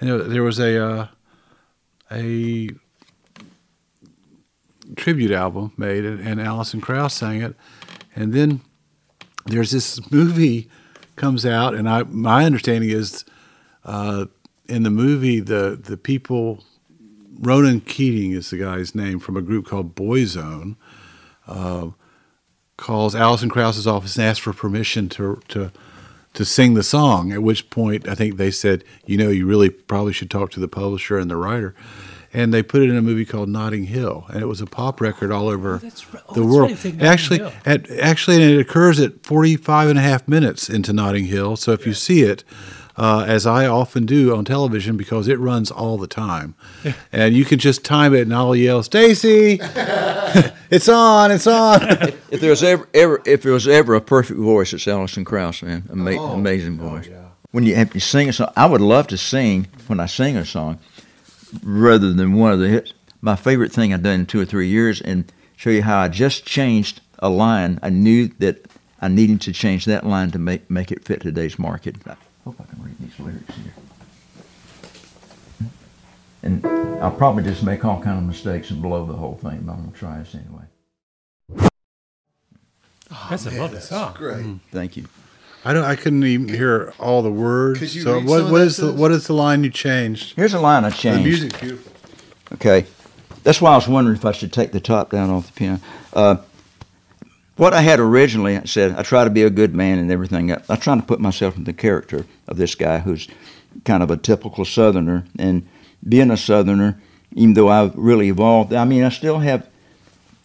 And 0.00 0.08
there, 0.10 0.18
there 0.22 0.42
was 0.42 0.58
a 0.58 0.82
uh, 0.84 1.06
a 2.10 2.68
tribute 4.96 5.30
album 5.30 5.72
made, 5.76 6.04
and, 6.04 6.20
and 6.20 6.40
Alison 6.40 6.80
Krauss 6.80 7.14
sang 7.14 7.42
it. 7.42 7.54
And 8.14 8.32
then 8.32 8.60
there's 9.46 9.70
this 9.70 10.10
movie 10.10 10.68
comes 11.16 11.44
out, 11.46 11.74
and 11.74 11.88
I 11.88 12.02
my 12.04 12.44
understanding 12.44 12.90
is 12.90 13.24
uh, 13.84 14.26
in 14.68 14.82
the 14.82 14.90
movie 14.90 15.40
the 15.40 15.78
the 15.82 15.96
people 15.96 16.64
Ronan 17.40 17.80
Keating 17.80 18.32
is 18.32 18.50
the 18.50 18.58
guy's 18.58 18.94
name 18.94 19.18
from 19.18 19.36
a 19.36 19.42
group 19.42 19.66
called 19.66 19.94
Boyzone. 19.94 20.76
Uh, 21.46 21.88
calls 22.76 23.14
Alison 23.14 23.48
Krauss's 23.48 23.86
office 23.86 24.16
and 24.16 24.24
asks 24.26 24.40
for 24.40 24.52
permission 24.52 25.08
to 25.10 25.40
to 25.48 25.70
to 26.34 26.44
sing 26.44 26.74
the 26.74 26.82
song. 26.82 27.32
At 27.32 27.42
which 27.42 27.70
point, 27.70 28.06
I 28.06 28.14
think 28.14 28.36
they 28.36 28.50
said, 28.50 28.84
you 29.06 29.16
know, 29.16 29.30
you 29.30 29.46
really 29.46 29.70
probably 29.70 30.12
should 30.12 30.30
talk 30.30 30.50
to 30.52 30.60
the 30.60 30.68
publisher 30.68 31.18
and 31.18 31.30
the 31.30 31.36
writer. 31.36 31.74
And 32.32 32.52
they 32.52 32.64
put 32.64 32.82
it 32.82 32.90
in 32.90 32.96
a 32.96 33.02
movie 33.02 33.24
called 33.24 33.48
Notting 33.48 33.84
Hill, 33.84 34.26
and 34.28 34.42
it 34.42 34.46
was 34.46 34.60
a 34.60 34.66
pop 34.66 35.00
record 35.00 35.30
all 35.30 35.48
over 35.48 35.76
right. 35.76 36.04
Oh, 36.28 36.34
the 36.34 36.44
world. 36.44 36.84
right, 36.84 37.00
actually, 37.00 37.38
Hill. 37.38 37.52
at 37.64 37.88
actually, 37.90 38.42
and 38.42 38.50
it 38.50 38.58
occurs 38.58 38.98
at 38.98 39.24
45 39.24 39.90
and 39.90 39.98
a 40.00 40.02
half 40.02 40.26
minutes 40.26 40.68
into 40.68 40.92
Notting 40.92 41.26
Hill. 41.26 41.54
So 41.56 41.70
if 41.70 41.86
you 41.86 41.94
see 41.94 42.22
it, 42.22 42.42
uh, 42.96 43.24
as 43.26 43.46
I 43.46 43.66
often 43.66 44.06
do 44.06 44.34
on 44.34 44.44
television, 44.44 44.96
because 44.96 45.26
it 45.28 45.38
runs 45.38 45.70
all 45.70 45.98
the 45.98 46.06
time, 46.06 46.54
and 47.12 47.34
you 47.34 47.44
can 47.44 47.58
just 47.58 47.84
time 47.84 48.14
it, 48.14 48.22
and 48.22 48.34
I'll 48.34 48.54
yell, 48.54 48.82
"Stacy, 48.82 49.58
it's 50.70 50.88
on, 50.88 51.30
it's 51.30 51.46
on." 51.46 51.80
If 52.30 52.40
there 52.40 52.50
was 52.50 52.62
ever, 52.64 52.88
ever 52.94 53.22
if 53.24 53.42
there 53.42 53.52
was 53.52 53.68
ever 53.68 53.94
a 53.94 54.00
perfect 54.00 54.40
voice, 54.40 54.72
it's 54.72 54.88
Alison 54.88 55.24
Krauss, 55.24 55.62
man. 55.62 55.84
Ama- 55.90 56.20
amazing 56.20 56.78
voice. 56.78 57.08
When 57.52 57.64
you 57.64 57.76
have 57.76 57.90
to 57.90 58.00
sing 58.00 58.28
a 58.28 58.32
song, 58.32 58.52
I 58.56 58.66
would 58.66 58.80
love 58.80 59.06
to 59.08 59.16
sing 59.16 59.68
when 59.86 60.00
I 60.00 60.06
sing 60.06 60.36
a 60.36 60.44
song, 60.44 60.80
rather 61.62 62.12
than 62.12 62.34
one 62.34 62.52
of 62.52 62.58
the 62.58 62.68
hits. 62.68 62.92
My 63.20 63.36
favorite 63.36 63.72
thing 63.72 63.94
I've 63.94 64.02
done 64.02 64.20
in 64.20 64.26
two 64.26 64.40
or 64.40 64.44
three 64.44 64.68
years, 64.68 65.00
and 65.00 65.30
show 65.56 65.70
you 65.70 65.82
how 65.82 65.98
I 65.98 66.08
just 66.08 66.44
changed 66.44 67.00
a 67.20 67.28
line. 67.28 67.78
I 67.82 67.90
knew 67.90 68.28
that 68.40 68.66
I 69.00 69.08
needed 69.08 69.40
to 69.42 69.52
change 69.52 69.84
that 69.84 70.04
line 70.04 70.30
to 70.32 70.38
make 70.38 70.68
make 70.68 70.90
it 70.90 71.04
fit 71.04 71.20
today's 71.20 71.58
market. 71.58 71.96
I 72.44 72.50
hope 72.50 72.60
I 72.60 72.64
can 72.64 72.82
read 72.82 72.98
these 73.00 73.18
lyrics 73.18 73.54
here. 73.56 73.72
And 76.42 76.66
I'll 77.02 77.10
probably 77.10 77.42
just 77.42 77.62
make 77.62 77.84
all 77.86 78.02
kind 78.02 78.18
of 78.18 78.24
mistakes 78.24 78.70
and 78.70 78.82
blow 78.82 79.06
the 79.06 79.14
whole 79.14 79.36
thing, 79.36 79.62
but 79.62 79.72
I'm 79.72 79.84
gonna 79.84 79.92
try 79.92 80.18
this 80.18 80.34
anyway. 80.34 81.70
That's 83.30 83.46
a 83.46 83.50
lovely 83.52 83.80
song. 83.80 84.12
great. 84.14 84.44
Thank 84.70 84.98
you. 84.98 85.06
I 85.64 85.72
don't. 85.72 85.84
I 85.84 85.96
couldn't 85.96 86.22
even 86.24 86.48
hear 86.48 86.92
all 86.98 87.22
the 87.22 87.30
words. 87.30 87.78
Could 87.78 87.94
you 87.94 88.02
so 88.02 88.14
read 88.16 88.26
what? 88.26 88.40
some 88.40 88.52
What 88.52 88.58
that 88.58 88.66
is 88.66 88.76
to 88.76 88.86
the? 88.86 88.92
What 88.92 89.10
is 89.12 89.26
the 89.26 89.32
line 89.32 89.64
you 89.64 89.70
changed? 89.70 90.34
Here's 90.36 90.52
a 90.52 90.60
line 90.60 90.84
I 90.84 90.90
changed. 90.90 91.02
The 91.02 91.10
changed. 91.10 91.24
music's 91.24 91.60
beautiful. 91.60 91.92
Okay, 92.52 92.86
that's 93.42 93.62
why 93.62 93.72
I 93.72 93.76
was 93.76 93.88
wondering 93.88 94.16
if 94.16 94.26
I 94.26 94.32
should 94.32 94.52
take 94.52 94.72
the 94.72 94.80
top 94.80 95.10
down 95.10 95.30
off 95.30 95.46
the 95.46 95.52
piano. 95.54 95.80
Uh, 96.12 96.36
what 97.56 97.72
I 97.72 97.80
had 97.80 98.00
originally, 98.00 98.56
I 98.56 98.64
said, 98.64 98.96
I 98.96 99.02
try 99.02 99.24
to 99.24 99.30
be 99.30 99.42
a 99.42 99.50
good 99.50 99.74
man 99.74 99.98
and 99.98 100.10
everything. 100.10 100.52
I, 100.52 100.62
I'm 100.68 100.80
trying 100.80 101.00
to 101.00 101.06
put 101.06 101.20
myself 101.20 101.56
in 101.56 101.64
the 101.64 101.72
character 101.72 102.26
of 102.48 102.56
this 102.56 102.74
guy 102.74 102.98
who's 102.98 103.28
kind 103.84 104.02
of 104.02 104.10
a 104.10 104.16
typical 104.16 104.64
Southerner. 104.64 105.24
And 105.38 105.66
being 106.06 106.30
a 106.30 106.36
Southerner, 106.36 107.00
even 107.32 107.54
though 107.54 107.68
I've 107.68 107.94
really 107.96 108.28
evolved, 108.28 108.72
I 108.72 108.84
mean, 108.84 109.04
I 109.04 109.08
still 109.08 109.38
have 109.38 109.68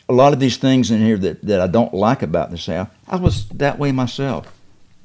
a 0.07 0.13
lot 0.13 0.33
of 0.33 0.39
these 0.39 0.57
things 0.57 0.91
in 0.91 1.01
here 1.01 1.17
that, 1.17 1.41
that 1.43 1.61
I 1.61 1.67
don't 1.67 1.93
like 1.93 2.21
about 2.21 2.51
the 2.51 2.57
South. 2.57 2.89
I 3.07 3.17
was 3.17 3.47
that 3.49 3.77
way 3.77 3.91
myself. 3.91 4.51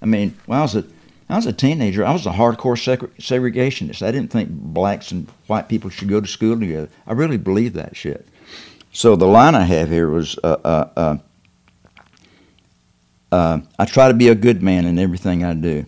I 0.00 0.06
mean, 0.06 0.36
when 0.46 0.58
I 0.58 0.62
was 0.62 0.74
a 0.74 0.84
I 1.28 1.36
was 1.36 1.46
a 1.46 1.52
teenager. 1.52 2.04
I 2.04 2.12
was 2.12 2.26
a 2.26 2.30
hardcore 2.30 2.76
segre- 2.76 3.10
segregationist. 3.18 4.06
I 4.06 4.10
didn't 4.10 4.30
think 4.30 4.50
blacks 4.50 5.10
and 5.10 5.26
white 5.46 5.68
people 5.68 5.90
should 5.90 6.08
go 6.08 6.20
to 6.20 6.26
school 6.26 6.58
together. 6.58 6.88
I 7.06 7.12
really 7.12 7.38
believed 7.38 7.74
that 7.76 7.96
shit. 7.96 8.28
So 8.92 9.16
the 9.16 9.26
line 9.26 9.54
I 9.54 9.62
have 9.62 9.88
here 9.88 10.08
was, 10.08 10.38
uh, 10.44 10.56
uh, 10.64 10.88
uh, 10.96 11.16
uh, 13.34 13.60
"I 13.78 13.84
try 13.84 14.08
to 14.08 14.14
be 14.14 14.28
a 14.28 14.34
good 14.34 14.62
man 14.62 14.84
in 14.84 14.98
everything 14.98 15.44
I 15.44 15.54
do." 15.54 15.86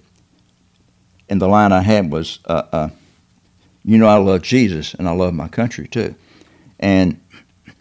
And 1.29 1.41
the 1.41 1.49
line 1.49 1.73
I 1.73 1.83
had 1.83 2.11
was, 2.11 2.41
uh, 2.47 2.63
uh, 2.73 2.89
"You 3.85 3.99
know, 3.99 4.09
I 4.09 4.17
love 4.17 4.43
Jesus 4.43 4.95
and 4.95 5.09
I 5.09 5.13
love 5.13 5.33
my 5.35 5.49
country 5.49 5.87
too." 5.87 6.15
And 6.81 7.21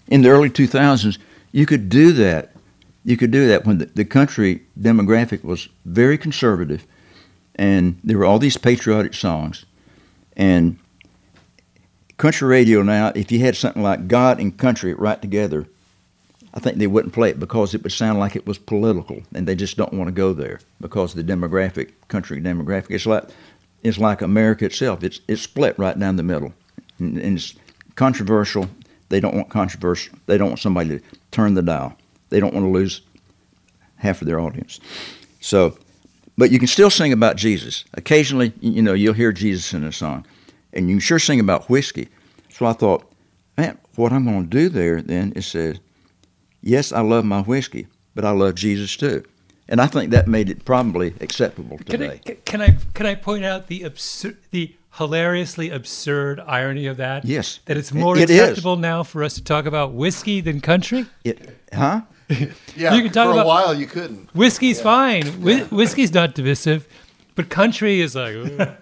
in 0.08 0.22
the 0.22 0.30
early 0.30 0.50
2000s, 0.50 1.18
you 1.52 1.66
could 1.66 1.90
do 1.90 2.12
that. 2.14 2.52
You 3.04 3.18
could 3.18 3.32
do 3.32 3.48
that 3.48 3.66
when 3.66 3.78
the, 3.80 3.86
the 3.86 4.06
country 4.06 4.62
demographic 4.80 5.44
was 5.44 5.70
very 5.86 6.18
conservative, 6.18 6.86
and 7.56 8.00
there 8.04 8.18
were 8.18 8.26
all 8.26 8.40
these 8.40 8.58
patriotic 8.58 9.14
songs. 9.14 9.66
And 10.38 10.78
country 12.18 12.48
radio 12.48 12.82
now, 12.84 13.12
if 13.16 13.32
you 13.32 13.40
had 13.40 13.56
something 13.56 13.84
like 13.84 14.08
God 14.08 14.40
and 14.40 14.56
country 14.58 14.94
right 14.94 15.22
together, 15.22 15.68
I 16.56 16.60
think 16.60 16.78
they 16.78 16.88
wouldn't 16.88 17.14
play 17.14 17.30
it 17.30 17.40
because 17.40 17.74
it 17.74 17.84
would 17.84 17.92
sound 17.92 18.18
like 18.18 18.36
it 18.36 18.48
was 18.48 18.58
political, 18.58 19.22
and 19.34 19.46
they 19.46 19.56
just 19.56 19.76
don't 19.76 19.94
want 19.94 20.08
to 20.08 20.14
go 20.14 20.32
there 20.34 20.60
because 20.80 21.14
the 21.14 21.24
demographic, 21.24 21.92
country 22.08 22.42
demographic, 22.42 22.92
it's 22.92 23.06
like 23.06 23.26
it's 23.84 23.98
like 23.98 24.22
America 24.22 24.66
itself. 24.66 25.04
It's 25.04 25.20
it's 25.28 25.42
split 25.42 25.78
right 25.78 25.98
down 26.00 26.16
the 26.16 26.24
middle, 26.24 26.54
and, 26.98 27.18
and 27.18 27.38
it's 27.38 27.56
controversial. 27.96 28.70
They 29.10 29.20
don't 29.20 29.36
want 29.36 29.50
controversial. 29.50 30.18
They 30.26 30.38
don't 30.38 30.50
want 30.50 30.60
somebody 30.60 31.00
to 31.00 31.06
turn 31.32 31.54
the 31.54 31.62
dial. 31.62 31.96
They 32.30 32.40
don't 32.40 32.54
want 32.54 32.66
to 32.66 32.72
lose 32.72 33.02
half 33.98 34.22
of 34.22 34.28
their 34.28 34.40
audience. 34.40 34.80
So, 35.42 35.78
but 36.38 36.52
you 36.52 36.58
can 36.58 36.68
still 36.68 36.90
sing 36.90 37.14
about 37.14 37.36
Jesus. 37.36 37.84
Occasionally, 37.94 38.54
you 38.62 38.82
know, 38.82 38.94
you'll 38.94 39.14
hear 39.14 39.32
Jesus 39.32 39.74
in 39.74 39.84
a 39.84 39.92
song, 39.92 40.26
and 40.74 40.88
you 40.90 40.96
can 40.96 41.02
sure 41.02 41.20
sing 41.20 41.40
about 41.40 41.70
whiskey. 41.70 42.08
So 42.50 42.66
I 42.66 42.74
thought, 42.74 43.12
man, 43.58 43.78
what 43.96 44.14
I'm 44.14 44.24
going 44.26 44.44
to 44.44 44.50
do 44.50 44.70
there 44.70 45.02
then 45.02 45.34
is 45.34 45.46
say, 45.46 45.80
yes, 46.66 46.92
I 46.92 47.00
love 47.00 47.24
my 47.24 47.42
whiskey, 47.42 47.88
but 48.14 48.26
I 48.26 48.32
love 48.32 48.56
Jesus 48.56 48.98
too. 48.98 49.24
And 49.70 49.80
I 49.82 49.88
think 49.88 50.12
that 50.12 50.28
made 50.28 50.50
it 50.50 50.66
probably 50.66 51.14
acceptable 51.22 51.78
Can 51.78 52.04
I, 52.04 52.18
today. 52.18 52.38
can 52.46 52.62
I 52.62 52.78
can 52.94 53.06
I 53.06 53.16
point 53.16 53.46
out 53.46 53.68
the 53.68 53.82
absurd, 53.84 54.38
the 54.52 54.76
hilariously 54.98 55.70
absurd 55.72 56.40
irony 56.46 56.86
of 56.88 56.98
that? 56.98 57.26
Yes. 57.26 57.60
that 57.66 57.76
it's 57.78 57.92
more 57.94 58.16
It- 58.18 58.24
it 58.24 58.30
is. 58.32 58.40
acceptable 58.42 58.76
now 58.78 59.02
for 59.04 59.24
us 59.24 59.34
to 59.36 59.44
talk 59.44 59.66
about 59.66 59.94
whiskey 59.94 60.42
than 60.42 60.60
country. 60.62 61.06
It, 61.24 61.58
huh? 61.74 62.02
Yeah, 62.76 62.94
You 62.96 63.02
can 63.04 63.12
talk 63.12 63.28
for 63.28 63.32
about- 63.34 63.46
a 63.46 63.48
while 63.48 63.74
you 63.74 63.88
couldn't. 63.88 64.30
Whiskey's 64.36 64.82
fine. 64.82 65.26
Whi- 65.42 65.64
whiskey's 65.72 66.14
not 66.14 66.36
divisive, 66.36 66.88
but 67.36 67.50
country 67.50 68.02
is 68.02 68.16
like. 68.16 68.36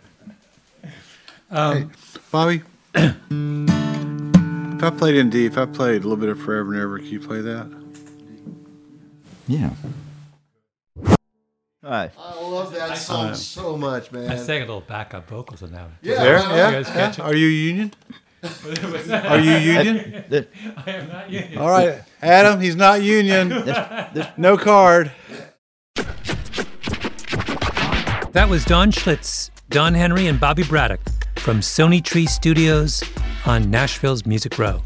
ugh. 1.52 1.92
Bobby, 2.32 2.62
if 2.96 4.84
I 4.84 4.90
played 4.98 5.16
in 5.16 5.30
D, 5.30 5.46
if 5.46 5.58
I 5.58 5.66
played 5.66 6.02
a 6.02 6.08
little 6.08 6.18
bit 6.18 6.30
of 6.30 6.40
Forever 6.42 6.74
and 6.74 6.82
Ever, 6.82 6.98
can 7.00 7.08
you 7.08 7.20
play 7.20 7.42
that? 7.42 7.83
Yeah. 9.48 9.70
All 11.06 11.92
right. 11.92 12.12
I 12.18 12.42
love 12.42 12.74
that 12.74 12.98
song 12.98 13.36
so 13.36 13.76
much, 13.76 14.12
man. 14.12 14.30
I 14.32 14.38
sang 14.38 14.58
a 14.62 14.66
little 14.66 14.82
backup 14.82 15.28
vocals 15.28 15.62
on 15.64 15.72
that 15.74 15.82
one. 15.82 15.98
yeah, 16.02 16.24
There, 16.24 16.36
right 16.36 16.50
yeah, 16.50 16.70
You 16.80 16.86
yeah. 16.96 17.16
Are 17.26 17.36
you 17.36 17.48
Union? 17.48 17.92
Are 18.44 19.40
you 19.40 19.54
union? 19.54 20.24
That- 20.30 20.48
I 20.86 20.92
am 20.92 21.08
not 21.10 21.30
union. 21.30 21.58
All 21.58 21.70
right, 21.70 22.02
Adam. 22.22 22.60
He's 22.60 22.76
not 22.76 23.02
union. 23.02 23.50
No 24.38 24.58
card. 24.58 25.12
That 28.34 28.48
was 28.50 28.66
Don 28.66 28.92
Schlitz, 28.92 29.50
Don 29.70 29.94
Henry, 29.94 30.28
and 30.28 30.40
Bobby 30.40 30.64
Braddock 30.64 31.00
from 31.38 31.60
Sony 31.60 32.04
Tree 32.04 32.26
Studios 32.26 33.04
on 33.46 33.70
Nashville's 33.70 34.26
Music 34.26 34.58
Row. 34.58 34.82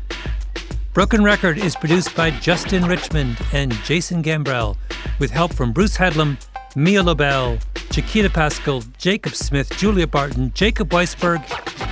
Broken 0.98 1.22
Record 1.24 1.60
is 1.60 1.76
produced 1.76 2.16
by 2.16 2.32
Justin 2.32 2.84
Richmond 2.86 3.38
and 3.54 3.72
Jason 3.84 4.24
Gambrell, 4.24 4.76
with 5.20 5.30
help 5.30 5.54
from 5.54 5.72
Bruce 5.72 5.96
Headlam, 5.96 6.44
Mia 6.76 7.04
Lobel, 7.04 7.60
Chiquita 7.92 8.32
Pascal, 8.32 8.82
Jacob 8.98 9.36
Smith, 9.36 9.70
Julia 9.78 10.08
Barton, 10.08 10.52
Jacob 10.56 10.90
Weisberg, 10.90 11.46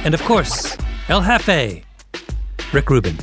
and 0.03 0.15
of 0.15 0.23
course, 0.23 0.75
El 1.07 1.21
Jefe, 1.21 1.83
Rick 2.73 2.89
Rubin. 2.89 3.15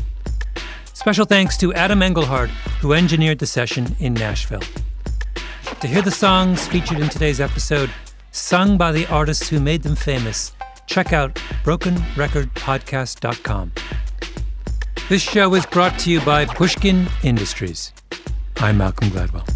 Special 0.95 1.27
thanks 1.27 1.57
to 1.57 1.75
Adam 1.75 1.99
Engelhard, 1.99 2.51
who 2.81 2.93
engineered 2.93 3.41
the 3.41 3.47
session 3.47 3.97
in 3.99 4.15
Nashville. 4.15 4.63
To 5.81 5.89
hear 5.89 6.03
the 6.03 6.13
songs 6.13 6.65
featured 6.69 7.01
in 7.01 7.09
today's 7.09 7.41
episode, 7.41 7.91
sung 8.31 8.79
by 8.79 8.93
the 8.93 9.09
artists 9.09 9.49
who 9.49 9.59
made 9.59 9.83
them 9.83 9.97
famous, 9.97 10.53
check 10.87 11.13
out 11.13 11.35
brokenrecordpodcast.com. 11.65 13.73
This 15.13 15.21
show 15.21 15.55
is 15.55 15.67
brought 15.67 15.99
to 15.99 16.11
you 16.11 16.23
by 16.23 16.47
Pushkin 16.47 17.07
Industries. 17.23 17.93
I'm 18.57 18.79
Malcolm 18.79 19.11
Gladwell. 19.11 19.47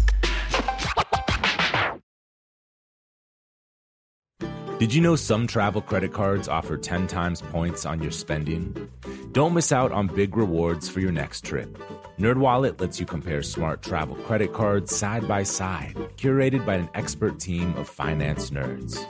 Did 4.77 4.93
you 4.93 5.01
know 5.01 5.15
some 5.15 5.47
travel 5.47 5.81
credit 5.81 6.13
cards 6.13 6.47
offer 6.47 6.77
10 6.77 7.07
times 7.07 7.41
points 7.41 7.87
on 7.87 8.03
your 8.03 8.11
spending? 8.11 8.87
Don't 9.31 9.55
miss 9.55 9.71
out 9.71 9.91
on 9.91 10.05
big 10.05 10.37
rewards 10.37 10.89
for 10.89 10.99
your 10.99 11.11
next 11.11 11.43
trip. 11.43 11.75
NerdWallet 12.19 12.79
lets 12.79 12.99
you 12.99 13.07
compare 13.07 13.41
smart 13.41 13.81
travel 13.81 14.13
credit 14.13 14.53
cards 14.53 14.95
side 14.95 15.27
by 15.27 15.41
side, 15.41 15.95
curated 16.17 16.67
by 16.67 16.75
an 16.75 16.89
expert 16.93 17.39
team 17.39 17.75
of 17.77 17.89
finance 17.89 18.51
nerds. 18.51 19.03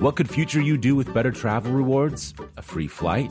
What 0.00 0.16
could 0.16 0.28
future 0.28 0.60
you 0.60 0.78
do 0.78 0.96
with 0.96 1.14
better 1.14 1.30
travel 1.30 1.70
rewards? 1.70 2.34
A 2.56 2.62
free 2.62 2.88
flight? 2.88 3.30